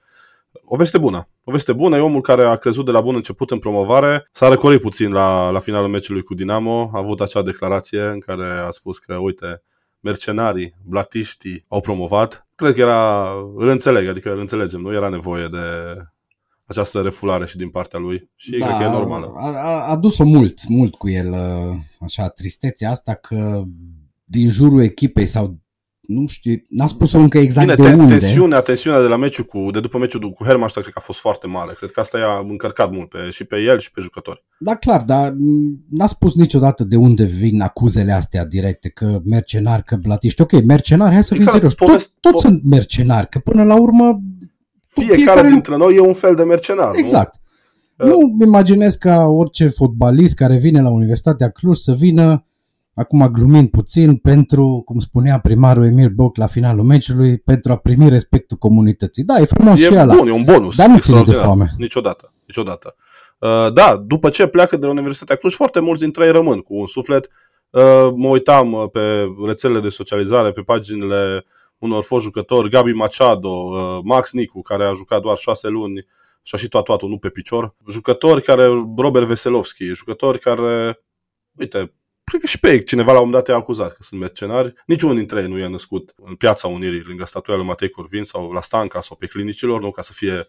o 0.65 0.77
veste 0.77 0.99
bună. 0.99 1.29
O 1.45 1.53
veste 1.53 1.73
bună, 1.73 1.97
e 1.97 2.01
omul 2.01 2.21
care 2.21 2.45
a 2.45 2.57
crezut 2.57 2.85
de 2.85 2.91
la 2.91 3.01
bun 3.01 3.15
început 3.15 3.51
în 3.51 3.59
promovare, 3.59 4.29
s-a 4.33 4.49
răcorit 4.49 4.81
puțin 4.81 5.13
la, 5.13 5.51
la 5.51 5.59
finalul 5.59 5.89
meciului 5.89 6.23
cu 6.23 6.35
Dinamo, 6.35 6.91
a 6.93 6.99
avut 6.99 7.21
acea 7.21 7.43
declarație 7.43 8.03
în 8.03 8.19
care 8.19 8.47
a 8.67 8.71
spus 8.71 8.99
că, 8.99 9.15
uite, 9.15 9.63
mercenarii, 10.01 10.75
blatiștii 10.85 11.65
au 11.69 11.81
promovat. 11.81 12.47
Cred 12.55 12.75
că 12.75 12.81
era, 12.81 13.31
îl 13.57 13.69
înțeleg, 13.69 14.09
adică 14.09 14.33
îl 14.33 14.39
înțelegem, 14.39 14.81
nu 14.81 14.93
era 14.93 15.09
nevoie 15.09 15.49
de 15.49 15.59
această 16.65 17.01
refulare 17.01 17.47
și 17.47 17.57
din 17.57 17.71
partea 17.71 17.99
lui 17.99 18.31
și 18.35 18.51
da, 18.51 18.67
cred 18.67 18.79
că 18.79 18.83
e 18.83 18.99
normală. 18.99 19.33
A, 19.37 19.49
a, 19.49 19.91
a 19.91 19.97
dus-o 19.97 20.25
mult, 20.25 20.69
mult 20.69 20.95
cu 20.95 21.09
el, 21.09 21.35
așa, 22.01 22.29
tristețea 22.29 22.91
asta 22.91 23.15
că 23.15 23.63
din 24.25 24.51
jurul 24.51 24.83
echipei 24.83 25.27
sau 25.27 25.59
nu 26.07 26.27
știu, 26.27 26.63
n-a 26.69 26.87
spus-o 26.87 27.19
încă 27.19 27.39
exact 27.39 27.75
Bine, 27.75 27.89
de 27.89 28.01
unde. 28.01 28.17
Tensiunea, 28.17 28.61
tensiunea 28.61 29.01
de 29.01 29.07
la 29.07 29.17
meciul 29.17 29.45
cu, 29.45 29.71
de 29.73 29.81
după 29.81 29.99
meciul 29.99 30.31
cu 30.31 30.45
Hermannstadt 30.45 30.87
cred 30.87 30.95
că 30.95 31.01
a 31.03 31.07
fost 31.07 31.19
foarte 31.19 31.47
mare. 31.47 31.73
Cred 31.77 31.91
că 31.91 32.01
asta 32.01 32.19
i-a 32.19 32.47
încărcat 32.49 32.91
mult 32.91 33.09
pe, 33.09 33.19
și 33.31 33.45
pe 33.45 33.57
el 33.57 33.79
și 33.79 33.91
pe 33.91 34.01
jucători. 34.01 34.45
Da, 34.59 34.75
clar, 34.75 35.03
dar 35.03 35.35
n-a 35.91 36.07
spus 36.07 36.35
niciodată 36.35 36.85
de 36.85 36.97
unde 36.97 37.25
vin 37.25 37.61
acuzele 37.61 38.13
astea 38.13 38.45
directe, 38.45 38.89
că 38.89 39.21
mercenari, 39.25 39.85
că 39.85 39.97
blatiști. 39.97 40.41
Ok, 40.41 40.65
mercenari, 40.65 41.13
hai 41.13 41.25
să 41.25 41.35
fim 41.35 41.43
exact, 41.43 41.57
serios. 41.57 41.75
Toți, 41.75 42.15
toți 42.21 42.37
po- 42.37 42.41
sunt 42.41 42.65
mercenari, 42.65 43.29
că 43.29 43.39
până 43.39 43.65
la 43.65 43.81
urmă... 43.81 44.21
Fiecare, 44.87 45.17
fiecare 45.17 45.49
dintre 45.49 45.77
noi 45.77 45.95
e 45.95 46.01
un 46.01 46.15
fel 46.15 46.35
de 46.35 46.43
mercenar, 46.43 46.95
Exact. 46.95 47.41
Nu? 47.97 48.19
Uh. 48.19 48.33
Nu 48.39 48.45
imaginez 48.45 48.95
ca 48.95 49.25
orice 49.25 49.69
fotbalist 49.69 50.35
care 50.35 50.57
vine 50.57 50.83
la 50.83 50.91
Universitatea 50.91 51.49
Cluj 51.49 51.77
să 51.77 51.93
vină 51.93 52.47
acum 52.97 53.29
glumind 53.33 53.71
puțin, 53.71 54.17
pentru, 54.17 54.83
cum 54.85 54.99
spunea 54.99 55.41
primarul 55.41 55.85
Emil 55.85 56.09
Boc 56.09 56.37
la 56.37 56.47
finalul 56.47 56.85
meciului, 56.85 57.39
pentru 57.39 57.73
a 57.73 57.77
primi 57.77 58.09
respectul 58.09 58.57
comunității. 58.57 59.25
Da, 59.25 59.35
e 59.41 59.45
frumos 59.45 59.81
e 59.81 59.83
și 59.83 59.97
ala. 59.97 60.15
bun, 60.15 60.29
e 60.29 60.33
un 60.33 60.45
bonus. 60.45 60.77
Dar 60.77 60.89
nu 60.89 60.99
ține 60.99 61.23
de 61.23 61.33
foame. 61.33 61.75
Niciodată, 61.79 62.33
niciodată. 62.47 62.95
Uh, 63.39 63.73
da, 63.73 63.97
după 64.07 64.29
ce 64.29 64.47
pleacă 64.47 64.77
de 64.77 64.85
la 64.87 64.93
Universitatea 64.93 65.37
Cluj, 65.37 65.55
foarte 65.55 65.81
mulți 65.81 66.01
dintre 66.01 66.25
ei 66.25 66.33
rămân 66.33 66.61
cu 66.61 66.75
un 66.75 66.87
suflet. 66.87 67.29
Uh, 67.71 68.13
mă 68.15 68.29
uitam 68.29 68.73
uh, 68.73 68.85
pe 68.93 69.25
rețelele 69.47 69.81
de 69.81 69.89
socializare, 69.89 70.51
pe 70.53 70.61
paginile 70.61 71.45
unor 71.79 72.03
fost 72.03 72.25
jucători, 72.25 72.71
Gabi 72.71 72.93
Machado, 72.93 73.49
uh, 73.49 73.99
Max 74.03 74.33
Nicu, 74.33 74.63
care 74.63 74.85
a 74.85 74.93
jucat 74.93 75.21
doar 75.21 75.37
șase 75.37 75.69
luni 75.69 76.07
și 76.43 76.55
a 76.55 76.59
și 76.59 76.69
toată 76.69 77.07
nu 77.07 77.19
pe 77.19 77.29
picior. 77.29 77.75
Jucători 77.91 78.43
care, 78.43 78.67
Robert 78.97 79.27
Veselovski, 79.27 79.85
jucători 79.85 80.39
care, 80.39 81.01
uite, 81.59 81.93
cred 82.29 82.41
că 82.41 82.47
și 82.47 82.61
pe 82.61 82.71
ei 82.73 82.85
cineva 82.85 83.13
la 83.13 83.19
un 83.21 83.25
moment 83.25 83.45
dat 83.45 83.55
i-a 83.55 83.61
acuzat 83.63 83.91
că 83.91 84.03
sunt 84.03 84.21
mercenari. 84.21 84.73
Niciunul 84.87 85.17
dintre 85.17 85.41
ei 85.41 85.49
nu 85.49 85.59
e 85.59 85.69
născut 85.69 86.15
în 86.25 86.35
piața 86.35 86.69
Unirii, 86.69 87.03
lângă 87.07 87.25
statuia 87.25 87.57
lui 87.57 87.67
Matei 87.67 87.89
Corvin 87.89 88.25
sau 88.25 88.53
la 88.53 88.61
Stanca 88.61 89.01
sau 89.01 89.17
pe 89.17 89.27
clinicilor, 89.27 89.81
nu 89.81 89.91
ca 89.91 90.03
să 90.03 90.13
fie 90.13 90.49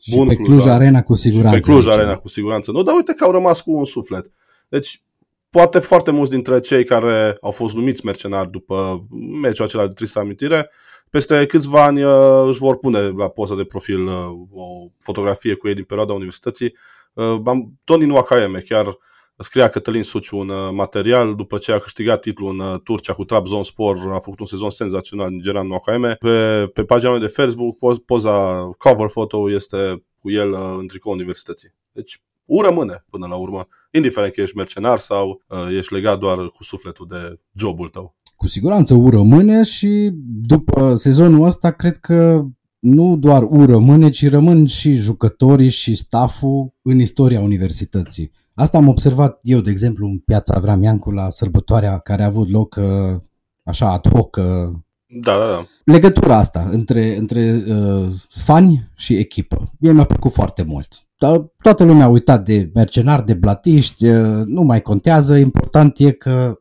și 0.00 0.16
bun. 0.16 0.28
pe 0.28 0.34
Cluj, 0.34 0.48
Cluj 0.48 0.66
Arena 0.66 1.02
cu 1.02 1.14
siguranță. 1.14 1.56
Și 1.56 1.62
pe 1.62 1.70
Cluj 1.70 1.86
Arena 1.86 2.16
cu 2.16 2.28
siguranță. 2.28 2.70
Nu, 2.70 2.82
dar 2.82 2.94
uite 2.94 3.14
că 3.14 3.24
au 3.24 3.30
rămas 3.30 3.60
cu 3.60 3.72
un 3.72 3.84
suflet. 3.84 4.30
Deci, 4.68 5.02
poate 5.50 5.78
foarte 5.78 6.10
mulți 6.10 6.30
dintre 6.30 6.60
cei 6.60 6.84
care 6.84 7.36
au 7.40 7.50
fost 7.50 7.74
numiți 7.74 8.04
mercenari 8.04 8.50
după 8.50 9.06
meciul 9.40 9.64
acela 9.64 9.86
de 9.86 9.92
tristă 9.94 10.18
amintire, 10.18 10.70
peste 11.10 11.46
câțiva 11.46 11.84
ani 11.84 12.02
uh, 12.02 12.44
își 12.48 12.58
vor 12.58 12.78
pune 12.78 12.98
la 13.00 13.28
poza 13.28 13.54
de 13.56 13.64
profil 13.64 14.06
uh, 14.06 14.14
o 14.52 14.86
fotografie 14.98 15.54
cu 15.54 15.68
ei 15.68 15.74
din 15.74 15.84
perioada 15.84 16.12
universității. 16.12 16.76
Uh, 17.12 17.40
Tony 17.84 18.04
Nwakaeme 18.04 18.58
chiar 18.58 18.98
scria 19.36 19.68
Cătălin 19.68 20.02
Suciu 20.02 20.36
un 20.36 20.48
uh, 20.48 20.70
material 20.72 21.34
după 21.34 21.58
ce 21.58 21.72
a 21.72 21.78
câștigat 21.78 22.20
titlul 22.20 22.50
în 22.50 22.58
uh, 22.58 22.80
Turcia 22.80 23.12
cu 23.12 23.24
Trabzonspor, 23.24 23.98
a 24.12 24.18
făcut 24.18 24.40
un 24.40 24.46
sezon 24.46 24.70
senzațional 24.70 25.26
în 25.26 25.40
Geran 25.40 25.66
Noakaeme. 25.66 26.14
Pe, 26.14 26.66
pe 26.72 26.84
pagina 26.84 27.10
mea 27.10 27.20
de 27.20 27.26
Facebook, 27.26 27.78
poza 28.06 28.68
cover 28.78 29.06
photo 29.06 29.50
este 29.50 30.04
cu 30.20 30.30
el 30.30 30.50
uh, 30.52 30.76
în 30.78 30.86
tricou 30.86 31.12
universității. 31.12 31.74
Deci 31.92 32.22
U 32.44 32.60
rămâne 32.60 33.04
până 33.10 33.26
la 33.26 33.34
urmă, 33.34 33.68
indiferent 33.90 34.32
că 34.32 34.40
ești 34.40 34.56
mercenar 34.56 34.98
sau 34.98 35.42
uh, 35.48 35.76
ești 35.76 35.94
legat 35.94 36.18
doar 36.18 36.48
cu 36.48 36.62
sufletul 36.62 37.06
de 37.08 37.40
jobul 37.54 37.88
tău. 37.88 38.14
Cu 38.36 38.48
siguranță 38.48 38.94
U 38.94 39.10
rămâne 39.10 39.62
și 39.62 40.10
după 40.46 40.96
sezonul 40.96 41.46
ăsta 41.46 41.70
cred 41.70 41.96
că 41.96 42.44
nu 42.78 43.16
doar 43.16 43.42
U 43.42 43.64
rămâne, 43.64 44.10
ci 44.10 44.28
rămân 44.28 44.66
și 44.66 44.94
jucătorii 44.94 45.70
și 45.70 45.94
stafful 45.94 46.74
în 46.82 46.98
istoria 47.00 47.40
universității. 47.40 48.30
Asta 48.54 48.78
am 48.78 48.88
observat 48.88 49.38
eu, 49.42 49.60
de 49.60 49.70
exemplu, 49.70 50.06
în 50.06 50.18
piața 50.18 50.58
Vramiancu 50.58 51.10
la 51.10 51.30
sărbătoarea 51.30 51.98
care 51.98 52.22
a 52.22 52.26
avut 52.26 52.50
loc 52.50 52.76
uh, 52.78 53.20
așa 53.62 53.92
ad 53.92 54.08
hoc. 54.08 54.36
Uh, 54.36 54.76
da, 55.06 55.38
da, 55.38 55.46
da. 55.46 55.66
Legătura 55.84 56.36
asta 56.36 56.68
între, 56.70 57.16
între 57.16 57.62
uh, 57.68 58.08
fani 58.28 58.90
și 58.96 59.16
echipă. 59.16 59.72
Mie 59.78 59.92
mi-a 59.92 60.04
plăcut 60.04 60.32
foarte 60.32 60.62
mult. 60.62 60.88
Da, 61.18 61.50
toată 61.62 61.84
lumea 61.84 62.04
a 62.04 62.08
uitat 62.08 62.44
de 62.44 62.70
mercenari, 62.74 63.24
de 63.24 63.34
blatiști, 63.34 64.08
uh, 64.08 64.42
nu 64.44 64.62
mai 64.62 64.80
contează. 64.80 65.36
Important 65.36 65.98
e 65.98 66.10
că 66.10 66.58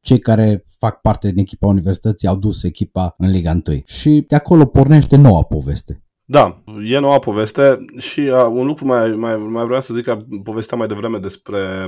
cei 0.00 0.18
care 0.18 0.64
fac 0.78 1.00
parte 1.00 1.28
din 1.28 1.38
echipa 1.38 1.66
universității 1.66 2.28
au 2.28 2.36
dus 2.36 2.62
echipa 2.62 3.14
în 3.16 3.30
Liga 3.30 3.60
1. 3.66 3.82
Și 3.84 4.24
de 4.28 4.36
acolo 4.36 4.66
pornește 4.66 5.16
noua 5.16 5.42
poveste. 5.42 6.02
Da, 6.32 6.62
e 6.84 6.98
noua 6.98 7.18
poveste 7.18 7.78
și 7.98 8.20
uh, 8.20 8.46
un 8.48 8.66
lucru 8.66 8.84
mai, 8.84 9.10
mai, 9.10 9.36
mai 9.36 9.64
vreau 9.64 9.80
să 9.80 9.94
zic 9.94 10.04
că 10.04 10.16
povestea 10.44 10.76
mai 10.76 10.86
devreme 10.86 11.18
despre 11.18 11.86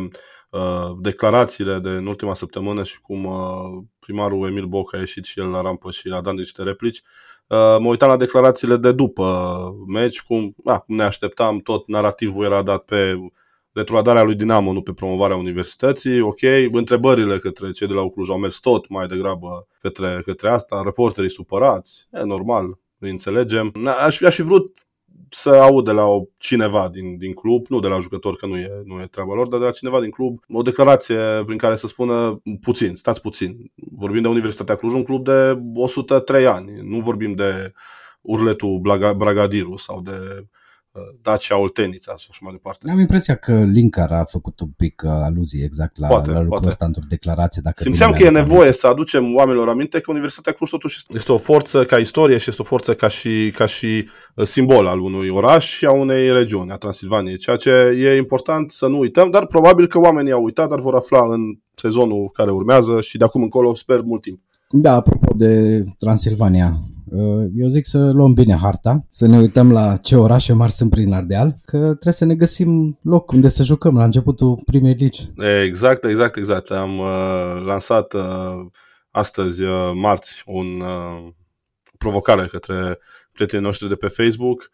uh, 0.50 0.90
declarațiile 1.00 1.78
de 1.78 1.88
în 1.88 2.06
ultima 2.06 2.34
săptămână 2.34 2.82
și 2.82 3.00
cum 3.00 3.24
uh, 3.24 3.84
primarul 3.98 4.46
Emil 4.46 4.64
Boc 4.64 4.94
a 4.94 4.98
ieșit 4.98 5.24
și 5.24 5.40
el 5.40 5.48
la 5.48 5.60
rampă 5.60 5.90
și 5.90 6.08
a 6.08 6.20
dat 6.20 6.34
niște 6.34 6.62
replici. 6.62 7.02
Uh, 7.46 7.76
mă 7.78 7.88
uitam 7.88 8.08
la 8.08 8.16
declarațiile 8.16 8.76
de 8.76 8.92
după 8.92 9.54
meci, 9.86 10.22
cum, 10.22 10.54
uh, 10.56 10.78
cum 10.86 10.96
ne 10.96 11.02
așteptam, 11.02 11.58
tot 11.58 11.88
narativul 11.88 12.44
era 12.44 12.62
dat 12.62 12.84
pe 12.84 13.16
retrogradarea 13.72 14.22
lui 14.22 14.34
Dinamo, 14.34 14.72
nu 14.72 14.82
pe 14.82 14.92
promovarea 14.92 15.36
universității, 15.36 16.20
ok, 16.20 16.42
întrebările 16.72 17.38
către 17.38 17.70
cei 17.70 17.86
de 17.86 17.94
la 17.94 18.08
Cluj 18.08 18.30
au 18.30 18.38
mers 18.38 18.58
tot 18.58 18.88
mai 18.88 19.06
degrabă 19.06 19.66
către, 19.80 20.22
către 20.24 20.48
asta, 20.48 20.82
reporterii 20.84 21.30
supărați, 21.30 22.08
e 22.12 22.22
normal, 22.22 22.78
îi 23.04 23.10
înțelegem. 23.10 23.72
Aș 24.04 24.16
fi, 24.16 24.26
aș 24.26 24.34
fi 24.34 24.42
vrut 24.42 24.78
să 25.30 25.50
aud 25.50 25.84
de 25.84 25.90
la 25.90 26.04
o, 26.04 26.24
cineva 26.36 26.88
din, 26.88 27.18
din 27.18 27.32
club, 27.32 27.66
nu 27.68 27.80
de 27.80 27.88
la 27.88 27.98
jucător 27.98 28.36
că 28.36 28.46
nu 28.46 28.56
e, 28.56 28.70
nu 28.84 29.00
e 29.00 29.06
treaba 29.06 29.34
lor, 29.34 29.48
dar 29.48 29.58
de 29.58 29.64
la 29.64 29.70
cineva 29.70 30.00
din 30.00 30.10
club, 30.10 30.38
o 30.48 30.62
declarație 30.62 31.42
prin 31.46 31.58
care 31.58 31.76
să 31.76 31.86
spună 31.86 32.42
puțin, 32.60 32.94
stați 32.94 33.20
puțin. 33.20 33.72
Vorbim 33.74 34.22
de 34.22 34.28
Universitatea 34.28 34.74
Cluj, 34.74 34.92
un 34.92 35.02
club 35.02 35.24
de 35.24 35.58
103 35.74 36.46
ani, 36.46 36.80
nu 36.82 37.00
vorbim 37.00 37.34
de 37.34 37.72
urletul 38.20 38.80
Bragadiru 39.16 39.76
sau 39.76 40.00
de 40.00 40.46
Dacia 41.22 41.58
Oltenița 41.58 42.16
și 42.16 42.26
așa 42.30 42.38
mai 42.42 42.52
departe. 42.52 42.90
Am 42.90 42.98
impresia 42.98 43.34
că 43.34 43.64
Linkar 43.64 44.12
a 44.12 44.24
făcut 44.24 44.60
un 44.60 44.68
pic 44.76 45.02
uh, 45.04 45.10
aluzie 45.10 45.64
exact 45.64 45.98
la, 45.98 46.08
poate, 46.08 46.26
la 46.26 46.32
lucrul 46.32 46.48
poate. 46.48 46.68
ăsta 46.68 46.84
într-o 46.84 47.02
declarație. 47.08 47.62
Dacă 47.64 47.82
Simțeam 47.82 48.12
că 48.12 48.22
e 48.22 48.30
nevoie 48.30 48.72
să 48.72 48.86
aducem 48.86 49.34
oamenilor 49.34 49.68
aminte 49.68 50.00
că 50.00 50.10
Universitatea 50.10 50.52
Cluj 50.52 50.70
totuși 50.70 51.04
este 51.08 51.32
o 51.32 51.38
forță 51.38 51.84
ca 51.84 51.96
istorie 51.96 52.38
și 52.38 52.48
este 52.48 52.62
o 52.62 52.64
forță 52.64 52.94
ca 52.94 53.08
și, 53.08 53.52
ca 53.56 53.66
și 53.66 54.08
uh, 54.34 54.46
simbol 54.46 54.86
al 54.86 55.00
unui 55.00 55.28
oraș 55.28 55.76
și 55.76 55.86
a 55.86 55.92
unei 55.92 56.32
regiuni, 56.32 56.70
a 56.70 56.76
Transilvaniei, 56.76 57.38
ceea 57.38 57.56
ce 57.56 57.70
e 57.70 58.16
important 58.16 58.70
să 58.70 58.86
nu 58.86 58.98
uităm, 58.98 59.30
dar 59.30 59.46
probabil 59.46 59.86
că 59.86 59.98
oamenii 59.98 60.32
au 60.32 60.42
uitat, 60.42 60.68
dar 60.68 60.80
vor 60.80 60.94
afla 60.94 61.24
în 61.24 61.40
sezonul 61.74 62.30
care 62.32 62.50
urmează 62.50 63.00
și 63.00 63.16
de 63.18 63.24
acum 63.24 63.42
încolo 63.42 63.74
sper 63.74 64.00
mult 64.00 64.22
timp. 64.22 64.40
Da, 64.70 64.92
apropo 64.92 65.34
de 65.36 65.84
Transilvania, 65.98 66.80
uh, 66.80 66.93
eu 67.54 67.68
zic 67.68 67.86
să 67.86 68.10
luăm 68.10 68.32
bine 68.32 68.56
harta, 68.56 69.06
să 69.08 69.26
ne 69.26 69.38
uităm 69.38 69.72
la 69.72 69.96
ce 69.96 70.16
orașe 70.16 70.52
mari 70.52 70.72
sunt 70.72 70.90
prin 70.90 71.12
Ardeal, 71.12 71.58
că 71.64 71.78
trebuie 71.78 72.12
să 72.12 72.24
ne 72.24 72.34
găsim 72.34 72.98
loc 73.02 73.30
unde 73.30 73.48
să 73.48 73.62
jucăm 73.62 73.96
la 73.96 74.04
începutul 74.04 74.62
primei 74.64 74.92
ligi. 74.92 75.32
Exact, 75.64 76.04
exact, 76.04 76.36
exact. 76.36 76.70
Am 76.70 76.98
uh, 76.98 77.64
lansat 77.66 78.12
uh, 78.12 78.22
astăzi, 79.10 79.62
uh, 79.62 79.90
marți, 79.94 80.42
un 80.46 80.80
uh, 80.80 81.32
provocare 81.98 82.46
către 82.46 82.98
prietenii 83.32 83.64
noștri 83.64 83.88
de 83.88 83.94
pe 83.94 84.08
Facebook. 84.08 84.70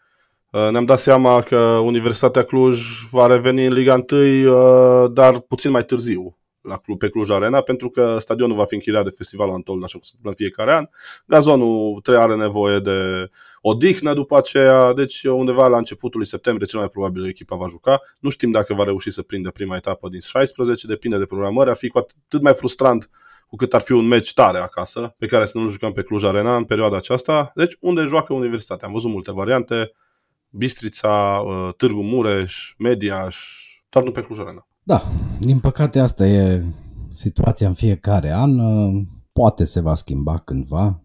Uh, 0.51 0.69
ne-am 0.71 0.85
dat 0.85 0.99
seama 0.99 1.41
că 1.41 1.57
Universitatea 1.59 2.43
Cluj 2.43 2.83
va 3.11 3.27
reveni 3.27 3.67
în 3.67 3.73
Liga 3.73 4.05
1, 4.13 4.21
uh, 4.21 5.11
dar 5.13 5.41
puțin 5.41 5.71
mai 5.71 5.85
târziu 5.85 6.40
la 6.63 6.77
club, 6.77 6.99
pe 6.99 7.09
Cluj 7.09 7.31
Arena, 7.31 7.61
pentru 7.61 7.89
că 7.89 8.19
stadionul 8.19 8.57
va 8.57 8.65
fi 8.65 8.75
închiriat 8.75 9.05
de 9.05 9.11
festivalul 9.11 9.55
Antol, 9.55 9.83
așa 9.83 9.93
cum 9.93 10.03
se 10.03 10.13
întâmplă 10.17 10.31
în 10.31 10.37
fiecare 10.37 10.73
an. 10.77 10.89
Gazonul 11.27 12.01
trebuie 12.01 12.25
are 12.25 12.37
nevoie 12.37 12.79
de 12.79 13.31
odihnă 13.61 14.15
după 14.15 14.37
aceea, 14.37 14.93
deci 14.93 15.25
undeva 15.25 15.69
la 15.69 15.77
începutul 15.77 16.19
lui 16.19 16.29
septembrie 16.29 16.67
cel 16.67 16.79
mai 16.79 16.89
probabil 16.89 17.27
echipa 17.27 17.57
va 17.57 17.67
juca. 17.67 18.01
Nu 18.21 18.31
știm 18.31 18.51
dacă 18.51 18.75
va 18.75 18.85
reuși 18.85 19.11
să 19.11 19.23
prindă 19.23 19.51
prima 19.51 19.77
etapă 19.77 20.09
din 20.09 20.21
16, 20.21 20.87
depinde 20.87 21.19
de 21.19 21.27
programări, 21.27 21.71
ar 21.71 21.77
fi 21.77 21.89
cu 21.89 21.99
atât 21.99 22.43
mai 22.43 22.55
frustrant 22.55 23.11
cu 23.51 23.57
cât 23.57 23.75
ar 23.75 23.81
fi 23.81 23.93
un 23.93 24.07
meci 24.07 24.35
tare 24.35 24.59
acasă, 24.59 25.15
pe 25.19 25.27
care 25.27 25.47
să 25.47 25.59
nu-l 25.59 25.69
jucăm 25.69 25.93
pe 25.93 26.03
Cluj 26.03 26.25
Arena 26.25 26.57
în 26.57 26.65
perioada 26.65 26.97
aceasta. 26.97 27.53
Deci, 27.55 27.77
unde 27.81 28.03
joacă 28.03 28.33
Universitatea? 28.33 28.87
Am 28.87 28.93
văzut 28.93 29.11
multe 29.11 29.33
variante, 29.33 29.93
Bistrița, 30.51 31.43
uh, 31.45 31.75
Târgu 31.77 32.03
Mureș, 32.03 32.75
Mediaș, 32.79 33.39
doar 33.89 34.05
nu 34.05 34.11
pe 34.11 34.23
Cluj 34.23 34.39
Arena. 34.39 34.70
Da, 34.83 35.03
din 35.41 35.61
păcate 35.61 35.99
asta 35.99 36.27
e 36.27 36.65
situația 37.13 37.69
în 37.69 37.75
fiecare 37.75 38.31
an. 38.31 38.59
Poate 39.33 39.65
se 39.65 39.81
va 39.81 39.95
schimba 39.95 40.39
cândva. 40.39 41.03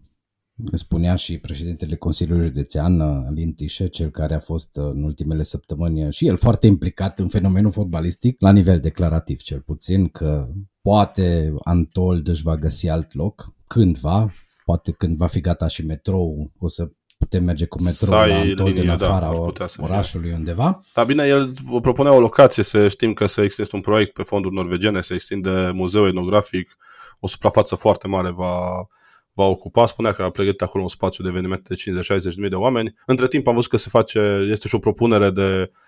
Spunea 0.72 1.16
și 1.16 1.38
președintele 1.38 1.96
Consiliului 1.96 2.46
Județean, 2.46 3.00
Alin 3.00 3.52
Tișe, 3.52 3.86
cel 3.86 4.10
care 4.10 4.34
a 4.34 4.38
fost 4.38 4.76
în 4.76 5.02
ultimele 5.02 5.42
săptămâni 5.42 6.12
și 6.12 6.26
el 6.26 6.36
foarte 6.36 6.66
implicat 6.66 7.18
în 7.18 7.28
fenomenul 7.28 7.70
fotbalistic, 7.70 8.40
la 8.40 8.52
nivel 8.52 8.80
declarativ 8.80 9.40
cel 9.40 9.60
puțin, 9.60 10.08
că 10.08 10.48
poate 10.80 11.54
Antold 11.64 12.28
își 12.28 12.42
va 12.42 12.56
găsi 12.56 12.88
alt 12.88 13.14
loc 13.14 13.54
cândva, 13.66 14.32
poate 14.64 14.92
când 14.92 15.16
va 15.16 15.26
fi 15.26 15.40
gata 15.40 15.66
și 15.66 15.84
metrou, 15.84 16.52
o 16.58 16.68
să 16.68 16.90
putem 17.18 17.44
merge 17.44 17.66
cu 17.66 17.82
metrou 17.82 18.10
la 18.10 18.34
Antol 18.34 18.72
din 18.72 18.86
da, 18.86 18.92
afara 18.92 19.32
da, 19.54 19.66
orașului 19.78 20.28
fie. 20.28 20.36
undeva. 20.36 20.80
Da, 20.94 21.04
bine, 21.04 21.26
el 21.26 21.52
propunea 21.82 22.12
o 22.12 22.20
locație, 22.20 22.62
să 22.62 22.88
știm 22.88 23.12
că 23.12 23.26
se 23.26 23.42
extinde 23.42 23.70
un 23.72 23.80
proiect 23.80 24.12
pe 24.12 24.22
fonduri 24.22 24.54
norvegiene, 24.54 25.00
se 25.00 25.14
extinde 25.14 25.70
muzeul 25.74 26.08
etnografic, 26.08 26.76
o 27.20 27.26
suprafață 27.26 27.74
foarte 27.74 28.06
mare 28.06 28.30
va, 28.30 28.86
va 29.32 29.44
ocupa. 29.44 29.86
Spunea 29.86 30.12
că 30.12 30.22
a 30.22 30.30
pregătit 30.30 30.62
acolo 30.62 30.82
un 30.82 30.88
spațiu 30.88 31.24
de 31.24 31.30
evenimente 31.30 31.74
de 31.74 32.00
50-60 32.16 32.22
de 32.22 32.34
mii 32.36 32.48
de 32.48 32.54
oameni. 32.54 32.94
Între 33.06 33.26
timp 33.26 33.46
am 33.46 33.54
văzut 33.54 33.70
că 33.70 33.76
se 33.76 33.88
face, 33.88 34.46
este 34.50 34.68
și 34.68 34.74
o 34.74 34.78
propunere 34.78 35.30
de 35.30 35.70
uh, 35.72 35.78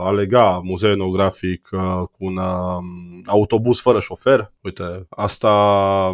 a 0.00 0.10
lega 0.10 0.60
muzeul 0.64 0.92
etnografic 0.92 1.68
uh, 1.72 1.98
cu 1.98 2.24
un 2.24 2.36
uh, 2.36 3.24
autobuz 3.26 3.78
fără 3.78 4.00
șofer. 4.00 4.52
Uite, 4.60 5.06
asta 5.08 5.48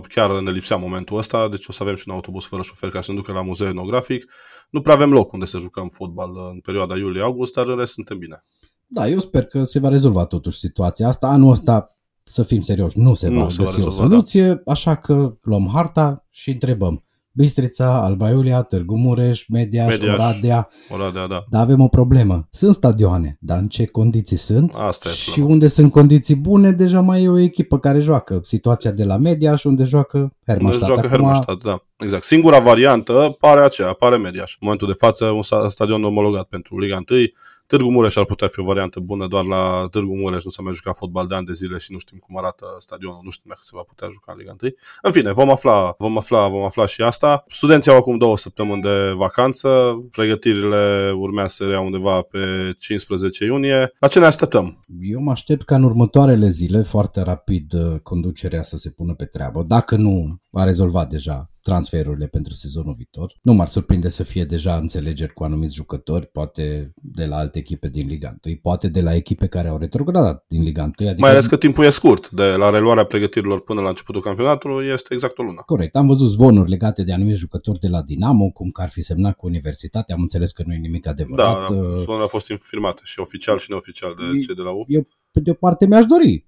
chiar 0.08 0.40
ne 0.40 0.50
lipsea 0.50 0.76
momentul 0.76 1.18
ăsta, 1.18 1.48
deci 1.48 1.68
o 1.68 1.72
să 1.72 1.82
avem 1.82 1.94
și 1.94 2.04
un 2.06 2.14
autobuz 2.14 2.44
fără 2.44 2.62
șofer 2.62 2.90
ca 2.90 3.00
să 3.00 3.10
ne 3.10 3.16
ducă 3.16 3.32
la 3.32 3.42
muzeul 3.42 3.70
etnografic. 3.70 4.32
Nu 4.70 4.80
prea 4.80 4.94
avem 4.94 5.12
loc 5.12 5.32
unde 5.32 5.44
să 5.44 5.58
jucăm 5.58 5.88
fotbal 5.88 6.30
în 6.52 6.60
perioada 6.60 6.96
iulie-august, 6.96 7.54
dar 7.54 7.68
în 7.68 7.76
rest 7.76 7.92
suntem 7.92 8.18
bine. 8.18 8.44
Da, 8.86 9.08
eu 9.08 9.18
sper 9.18 9.44
că 9.44 9.64
se 9.64 9.78
va 9.78 9.88
rezolva 9.88 10.24
totuși 10.24 10.58
situația 10.58 11.08
asta. 11.08 11.26
Anul 11.28 11.50
ăsta, 11.50 11.96
să 12.22 12.42
fim 12.42 12.60
serioși, 12.60 12.98
nu 12.98 13.14
se 13.14 13.28
nu 13.28 13.40
va 13.40 13.48
se 13.48 13.56
găsi 13.56 13.80
va 13.80 13.84
rezolva, 13.84 14.04
o 14.04 14.08
soluție, 14.08 14.46
da. 14.48 14.72
așa 14.72 14.94
că 14.94 15.36
luăm 15.40 15.70
harta 15.72 16.26
și 16.30 16.50
întrebăm 16.50 17.02
Bistrița, 17.38 18.02
Alba 18.02 18.30
Iulia, 18.30 18.62
Târgu 18.62 18.96
Mureș, 18.96 19.44
Mediaș, 19.48 19.88
Mediaș 19.88 20.14
Oradea. 20.14 20.68
Oradea, 20.90 21.26
da. 21.26 21.44
Dar 21.50 21.62
avem 21.62 21.80
o 21.80 21.88
problemă. 21.88 22.46
Sunt 22.50 22.74
stadioane, 22.74 23.36
dar 23.40 23.58
în 23.58 23.66
ce 23.66 23.84
condiții 23.84 24.36
sunt? 24.36 24.74
Asta 24.74 25.08
e 25.08 25.12
și 25.12 25.24
problema. 25.24 25.52
unde 25.52 25.66
sunt 25.66 25.90
condiții 25.90 26.34
bune, 26.34 26.70
deja 26.70 27.00
mai 27.00 27.22
e 27.22 27.28
o 27.28 27.38
echipă 27.38 27.78
care 27.78 28.00
joacă. 28.00 28.40
Situația 28.42 28.90
de 28.90 29.04
la 29.04 29.16
Mediaș, 29.16 29.64
unde 29.64 29.84
joacă 29.84 30.32
Hermannstadt. 30.46 30.90
Unde 30.90 31.00
joacă 31.00 31.06
Acum... 31.06 31.10
Hermannstadt, 31.10 31.62
da. 31.64 31.82
Exact. 31.96 32.24
Singura 32.24 32.58
variantă 32.58 33.36
pare 33.40 33.60
aceea, 33.60 33.92
pare 33.92 34.16
Mediaș. 34.16 34.52
În 34.52 34.58
momentul 34.60 34.88
de 34.88 34.94
față, 34.98 35.24
un 35.24 35.42
stadion 35.68 36.04
omologat 36.04 36.44
pentru 36.44 36.78
Liga 36.78 37.02
1 37.10 37.20
Târgu 37.68 37.90
Mureș 37.90 38.16
ar 38.16 38.24
putea 38.24 38.48
fi 38.48 38.60
o 38.60 38.64
variantă 38.64 39.00
bună, 39.00 39.26
doar 39.26 39.44
la 39.44 39.86
Târgu 39.90 40.16
Mureș 40.16 40.44
nu 40.44 40.50
s-a 40.50 40.62
mai 40.62 40.72
jucat 40.72 40.96
fotbal 40.96 41.26
de 41.26 41.34
ani 41.34 41.46
de 41.46 41.52
zile 41.52 41.78
și 41.78 41.92
nu 41.92 41.98
știm 41.98 42.18
cum 42.18 42.38
arată 42.38 42.66
stadionul, 42.78 43.20
nu 43.22 43.30
știm 43.30 43.44
dacă 43.48 43.60
se 43.62 43.70
va 43.74 43.82
putea 43.82 44.08
juca 44.12 44.32
în 44.32 44.38
Liga 44.38 44.56
1. 44.62 44.72
În 45.02 45.12
fine, 45.12 45.32
vom 45.32 45.50
afla, 45.50 45.94
vom 45.98 46.16
afla, 46.16 46.48
vom 46.48 46.62
afla 46.62 46.86
și 46.86 47.02
asta. 47.02 47.44
Studenții 47.48 47.90
au 47.90 47.96
acum 47.96 48.18
două 48.18 48.36
săptămâni 48.36 48.82
de 48.82 49.12
vacanță, 49.16 49.68
pregătirile 50.10 51.12
urmează 51.16 51.54
să 51.54 51.64
rea 51.64 51.80
undeva 51.80 52.22
pe 52.22 52.74
15 52.78 53.44
iunie. 53.44 53.92
La 53.98 54.08
ce 54.08 54.18
ne 54.18 54.26
așteptăm? 54.26 54.84
Eu 55.00 55.20
mă 55.20 55.30
aștept 55.30 55.62
ca 55.62 55.74
în 55.74 55.82
următoarele 55.82 56.48
zile, 56.48 56.82
foarte 56.82 57.22
rapid, 57.22 57.72
conducerea 58.02 58.62
să 58.62 58.76
se 58.76 58.90
pună 58.90 59.14
pe 59.14 59.24
treabă. 59.24 59.62
Dacă 59.62 59.96
nu 59.96 60.38
a 60.52 60.64
rezolvat 60.64 61.08
deja 61.08 61.50
transferurile 61.68 62.26
pentru 62.26 62.52
sezonul 62.52 62.94
viitor. 62.96 63.34
Nu 63.42 63.52
m-ar 63.52 63.68
surprinde 63.68 64.08
să 64.08 64.22
fie 64.22 64.44
deja 64.44 64.76
înțelegeri 64.76 65.32
cu 65.32 65.44
anumiți 65.44 65.74
jucători, 65.74 66.26
poate 66.26 66.92
de 66.94 67.24
la 67.24 67.36
alte 67.36 67.58
echipe 67.58 67.88
din 67.88 68.06
Liga 68.06 68.36
1, 68.44 68.54
poate 68.62 68.88
de 68.88 69.00
la 69.00 69.14
echipe 69.14 69.46
care 69.46 69.68
au 69.68 69.78
retrogradat 69.78 70.44
din 70.48 70.62
Liga 70.62 70.82
1. 70.82 70.92
Adică 70.96 71.20
Mai 71.20 71.30
ales 71.30 71.46
că 71.46 71.56
timpul 71.56 71.84
e 71.84 71.90
scurt, 71.90 72.30
de 72.30 72.42
la 72.42 72.70
reluarea 72.70 73.04
pregătirilor 73.04 73.62
până 73.62 73.80
la 73.80 73.88
începutul 73.88 74.22
campionatului 74.22 74.86
este 74.86 75.14
exact 75.14 75.38
o 75.38 75.42
lună. 75.42 75.62
Corect. 75.66 75.96
Am 75.96 76.06
văzut 76.06 76.28
zvonuri 76.28 76.70
legate 76.70 77.02
de 77.02 77.12
anumiți 77.12 77.38
jucători 77.38 77.78
de 77.78 77.88
la 77.88 78.02
Dinamo, 78.02 78.50
cum 78.50 78.70
că 78.70 78.82
ar 78.82 78.88
fi 78.88 79.02
semnat 79.02 79.36
cu 79.36 79.46
universitatea. 79.46 80.14
Am 80.14 80.20
înțeles 80.20 80.52
că 80.52 80.62
nu 80.66 80.72
e 80.72 80.76
nimic 80.76 81.06
adevărat. 81.06 81.54
Da, 81.54 81.74
da. 81.74 81.80
Zvonurile 81.80 82.20
au 82.20 82.28
fost 82.28 82.48
infirmate 82.48 83.00
și 83.04 83.20
oficial 83.20 83.58
și 83.58 83.70
neoficial 83.70 84.14
de 84.14 84.38
cei 84.38 84.54
de 84.54 84.62
la 84.62 84.70
U. 84.70 84.84
Eu, 84.88 85.08
pe 85.32 85.40
de 85.40 85.50
o 85.50 85.54
parte, 85.54 85.86
mi-aș 85.86 86.04
dori 86.04 86.46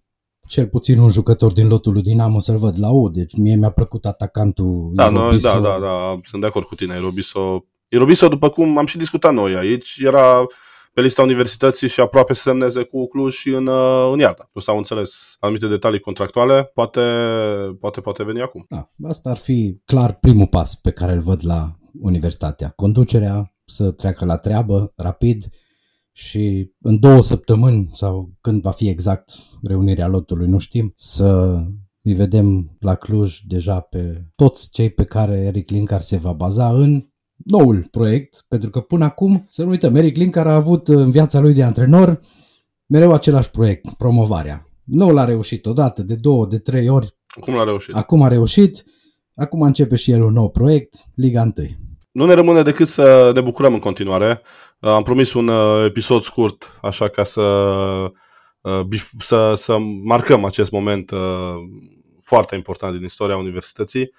cel 0.49 0.67
puțin 0.67 0.99
un 0.99 1.11
jucător 1.11 1.53
din 1.53 1.69
lotul 1.69 1.93
lui 1.93 2.03
Dinamo 2.03 2.39
să-l 2.39 2.57
văd 2.57 2.79
la 2.79 2.91
U, 2.91 3.09
deci 3.09 3.37
mie 3.37 3.57
mi-a 3.57 3.71
plăcut 3.71 4.07
atacantul 4.07 4.91
da, 4.93 5.09
noi, 5.09 5.39
da, 5.39 5.61
da, 5.61 5.79
da, 5.81 6.21
sunt 6.23 6.41
de 6.41 6.47
acord 6.47 6.67
cu 6.67 6.75
tine, 6.75 6.97
Irobiso. 6.97 7.65
Irobiso, 7.89 8.29
după 8.29 8.49
cum 8.49 8.79
am 8.79 8.87
și 8.87 8.99
discutat 8.99 9.33
noi 9.33 9.55
aici, 9.55 9.99
era 10.03 10.47
pe 10.93 11.01
lista 11.01 11.23
universității 11.23 11.89
și 11.89 12.01
aproape 12.01 12.35
să 12.35 12.43
semneze 12.43 12.83
cu 12.83 13.09
Cluj 13.09 13.35
și 13.35 13.49
în, 13.49 13.67
uh, 13.67 14.11
în 14.13 14.19
iarna. 14.19 14.51
Nu 14.53 14.61
s-au 14.61 14.77
înțeles 14.77 15.37
anumite 15.41 15.67
detalii 15.67 16.01
contractuale, 16.01 16.71
poate, 16.75 17.01
poate, 17.81 18.01
poate 18.01 18.25
veni 18.25 18.41
acum. 18.41 18.67
Da, 18.69 18.91
asta 19.09 19.31
ar 19.31 19.37
fi 19.37 19.81
clar 19.85 20.15
primul 20.15 20.47
pas 20.47 20.75
pe 20.75 20.91
care 20.91 21.13
îl 21.13 21.21
văd 21.21 21.41
la 21.45 21.77
universitatea. 22.01 22.73
Conducerea 22.77 23.53
să 23.65 23.91
treacă 23.91 24.25
la 24.25 24.37
treabă 24.37 24.93
rapid, 24.97 25.45
și 26.13 26.73
în 26.81 26.99
două 26.99 27.23
săptămâni 27.23 27.89
sau 27.93 28.33
când 28.41 28.63
va 28.63 28.71
fi 28.71 28.89
exact 28.89 29.31
reunirea 29.63 30.09
lotului, 30.09 30.49
nu 30.49 30.59
știm, 30.59 30.93
să 30.97 31.61
îi 32.03 32.15
vedem 32.15 32.77
la 32.81 32.95
Cluj 32.95 33.41
deja 33.47 33.81
pe 33.81 34.25
toți 34.35 34.71
cei 34.71 34.91
pe 34.91 35.05
care 35.05 35.39
Eric 35.39 35.71
Linkar 35.71 36.01
se 36.01 36.17
va 36.17 36.33
baza 36.33 36.69
în 36.69 37.09
noul 37.45 37.87
proiect, 37.91 38.45
pentru 38.49 38.71
că 38.71 38.81
până 38.81 39.05
acum, 39.05 39.47
să 39.49 39.63
nu 39.63 39.69
uităm, 39.69 39.95
Eric 39.95 40.17
Linkar 40.17 40.47
a 40.47 40.55
avut 40.55 40.89
în 40.89 41.11
viața 41.11 41.41
lui 41.41 41.55
de 41.55 41.63
antrenor 41.63 42.21
mereu 42.87 43.13
același 43.13 43.51
proiect, 43.51 43.91
promovarea. 43.91 44.69
Nu 44.85 45.11
l-a 45.11 45.25
reușit 45.25 45.67
odată, 45.67 46.03
de 46.03 46.15
două, 46.15 46.47
de 46.47 46.59
trei 46.59 46.89
ori. 46.89 47.17
Acum 47.41 47.55
l-a 47.55 47.65
reușit. 47.65 47.95
Acum 47.95 48.23
a 48.23 48.29
reușit, 48.29 48.85
acum 49.35 49.63
începe 49.63 49.97
și 49.97 50.11
el 50.11 50.23
un 50.23 50.33
nou 50.33 50.51
proiect, 50.51 51.05
Liga 51.15 51.43
1. 51.43 51.53
Nu 52.13 52.27
ne 52.27 52.35
rămâne 52.35 52.63
decât 52.63 52.89
să 52.89 53.31
ne 53.35 53.41
bucurăm 53.41 53.73
în 53.73 53.79
continuare. 53.79 54.43
Uh, 54.79 54.91
am 54.91 55.03
promis 55.03 55.33
un 55.33 55.49
uh, 55.49 55.85
episod 55.85 56.23
scurt, 56.23 56.79
așa 56.83 57.09
ca 57.09 57.25
să, 57.25 57.41
uh, 58.61 59.01
să, 59.19 59.55
să 59.55 59.79
marcăm 60.05 60.45
acest 60.45 60.71
moment 60.71 61.13
foarte 62.23 62.55
important 62.55 62.97
din 62.97 63.05
istoria 63.05 63.37
universității. 63.37 64.13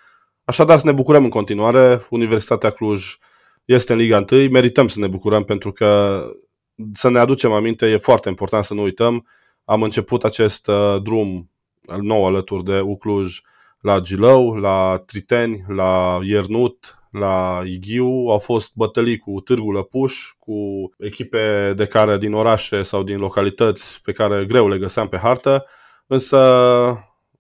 Așadar 0.44 0.78
să 0.78 0.86
ne 0.86 0.92
bucurăm 0.92 1.24
în 1.24 1.30
continuare. 1.30 2.06
Universitatea 2.10 2.70
Cluj 2.70 3.18
este 3.66 3.94
în 3.94 4.00
Liga 4.00 4.26
1. 4.32 4.50
Merităm 4.50 4.88
să 4.88 5.00
ne 5.00 5.08
bucurăm 5.08 5.44
pentru 5.44 5.72
că 5.72 6.22
să 6.94 7.10
ne 7.10 7.20
aducem 7.20 7.52
aminte, 7.52 7.86
e 7.88 7.98
foarte 7.98 8.30
important 8.30 8.64
să 8.64 8.74
nu 8.74 8.82
uităm. 8.82 9.28
Am 9.66 9.84
început 9.84 10.24
acest 10.24 10.70
drum 11.04 11.52
nou 12.00 12.26
alături 12.26 12.64
de 12.64 12.80
Ucluj 12.80 13.42
la 13.80 14.00
Gilău, 14.00 14.56
la 14.56 15.04
Triteni, 15.06 15.66
la 15.68 16.20
Iernut, 16.24 17.01
la 17.12 17.62
Igiu, 17.66 18.26
au 18.30 18.40
fost 18.40 18.76
bătălii 18.76 19.18
cu 19.18 19.40
Târgu 19.40 19.72
Lăpuș, 19.72 20.32
cu 20.40 20.54
echipe 20.98 21.74
de 21.76 21.86
care 21.86 22.18
din 22.18 22.34
orașe 22.34 22.84
sau 22.84 23.04
din 23.04 23.18
localități 23.18 24.02
pe 24.02 24.12
care 24.12 24.46
greu 24.46 24.68
le 24.68 24.78
găseam 24.78 25.08
pe 25.08 25.18
hartă, 25.18 25.66
însă 26.08 26.38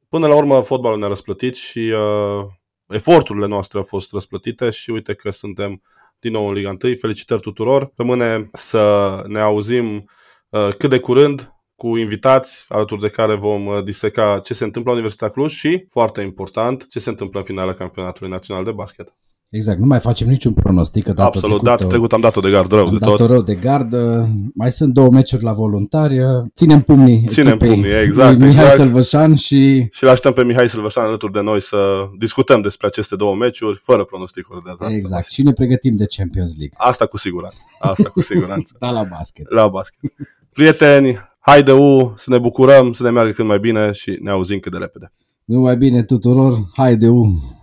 până 0.10 0.28
la 0.28 0.36
urmă 0.36 0.62
fotbalul 0.62 1.00
ne-a 1.00 1.08
răsplătit 1.08 1.56
și 1.56 1.80
uh, 1.80 2.46
eforturile 2.88 3.48
noastre 3.48 3.78
au 3.78 3.84
fost 3.84 4.12
răsplătite 4.12 4.70
și 4.70 4.90
uite 4.90 5.14
că 5.14 5.30
suntem 5.30 5.82
din 6.20 6.32
nou 6.32 6.48
în 6.48 6.54
Liga 6.54 6.78
1. 6.84 6.94
Felicitări 6.96 7.42
tuturor! 7.42 7.92
Rămâne 7.96 8.50
să 8.54 9.16
ne 9.28 9.40
auzim 9.40 10.10
uh, 10.50 10.70
cât 10.78 10.90
de 10.90 11.00
curând 11.00 11.54
cu 11.76 11.98
invitați 11.98 12.66
alături 12.70 13.02
de 13.02 13.10
care 13.10 13.36
vom 13.36 13.66
uh, 13.66 13.84
diseca 13.84 14.40
ce 14.40 14.54
se 14.54 14.64
întâmplă 14.64 14.92
la 14.92 14.98
Universitatea 14.98 15.36
Cluj 15.36 15.54
și, 15.54 15.86
foarte 15.90 16.22
important, 16.22 16.90
ce 16.90 17.00
se 17.00 17.10
întâmplă 17.10 17.40
în 17.40 17.46
finala 17.46 17.74
campionatului 17.74 18.32
național 18.32 18.64
de 18.64 18.72
basket. 18.72 19.14
Exact, 19.52 19.80
nu 19.80 19.86
mai 19.86 20.00
facem 20.00 20.28
niciun 20.28 20.54
pronostic. 20.54 21.04
Că 21.04 21.14
Absolut, 21.18 21.42
trecută, 21.42 21.70
data 21.70 21.88
trecut 21.88 22.14
am 22.14 22.22
dat-o 22.22 22.42
de 22.42 22.50
gard 22.50 22.72
rău 22.72 22.86
am 22.86 22.92
de 22.92 22.98
dat 23.00 23.16
tot. 23.16 23.30
rău 23.30 23.42
de 23.42 23.56
gard. 23.56 23.96
Mai 24.54 24.72
sunt 24.72 24.94
două 24.94 25.10
meciuri 25.10 25.44
la 25.44 25.54
voluntari. 25.54 26.20
Ținem 26.56 26.82
pumnii. 26.82 27.26
Ținem 27.28 27.58
pumnii, 27.58 27.92
exact. 28.04 28.38
Mihai 28.38 28.52
exact. 28.52 28.76
Sălvășan 28.76 29.36
și... 29.36 29.88
Și 29.92 30.04
l 30.04 30.08
așteptăm 30.08 30.34
pe 30.34 30.44
Mihai 30.44 30.70
Sălvășan 30.70 31.06
alături 31.06 31.32
de 31.32 31.42
noi 31.42 31.62
să 31.62 31.78
discutăm 32.20 32.62
despre 32.62 32.88
aceste 32.88 33.16
două 33.16 33.36
meciuri, 33.36 33.78
fără 33.84 34.04
pronosticuri 34.04 34.64
de 34.64 34.74
data 34.78 34.94
Exact, 34.94 35.28
și 35.32 35.42
ne 35.42 35.52
pregătim 35.52 35.96
de 35.96 36.06
Champions 36.18 36.58
League. 36.58 36.78
Asta 36.78 37.06
cu 37.06 37.18
siguranță. 37.18 37.64
Asta 37.80 38.10
cu 38.10 38.22
siguranță. 38.22 38.76
da, 38.80 38.92
la 38.92 39.04
basket. 39.04 39.52
La 39.52 39.68
basket. 39.68 40.12
Prieteni, 40.54 41.18
haide 41.40 41.72
U, 41.72 42.14
să 42.18 42.30
ne 42.30 42.38
bucurăm, 42.38 42.92
să 42.92 43.04
ne 43.04 43.10
meargă 43.10 43.32
cât 43.32 43.46
mai 43.46 43.60
bine 43.60 43.92
și 43.92 44.18
ne 44.22 44.30
auzim 44.30 44.60
cât 44.60 44.72
de 44.72 44.78
repede. 44.78 45.14
Numai 45.44 45.78
bine 45.78 46.04
tuturor, 46.04 46.58
haide 46.74 47.08
U! 47.08 47.60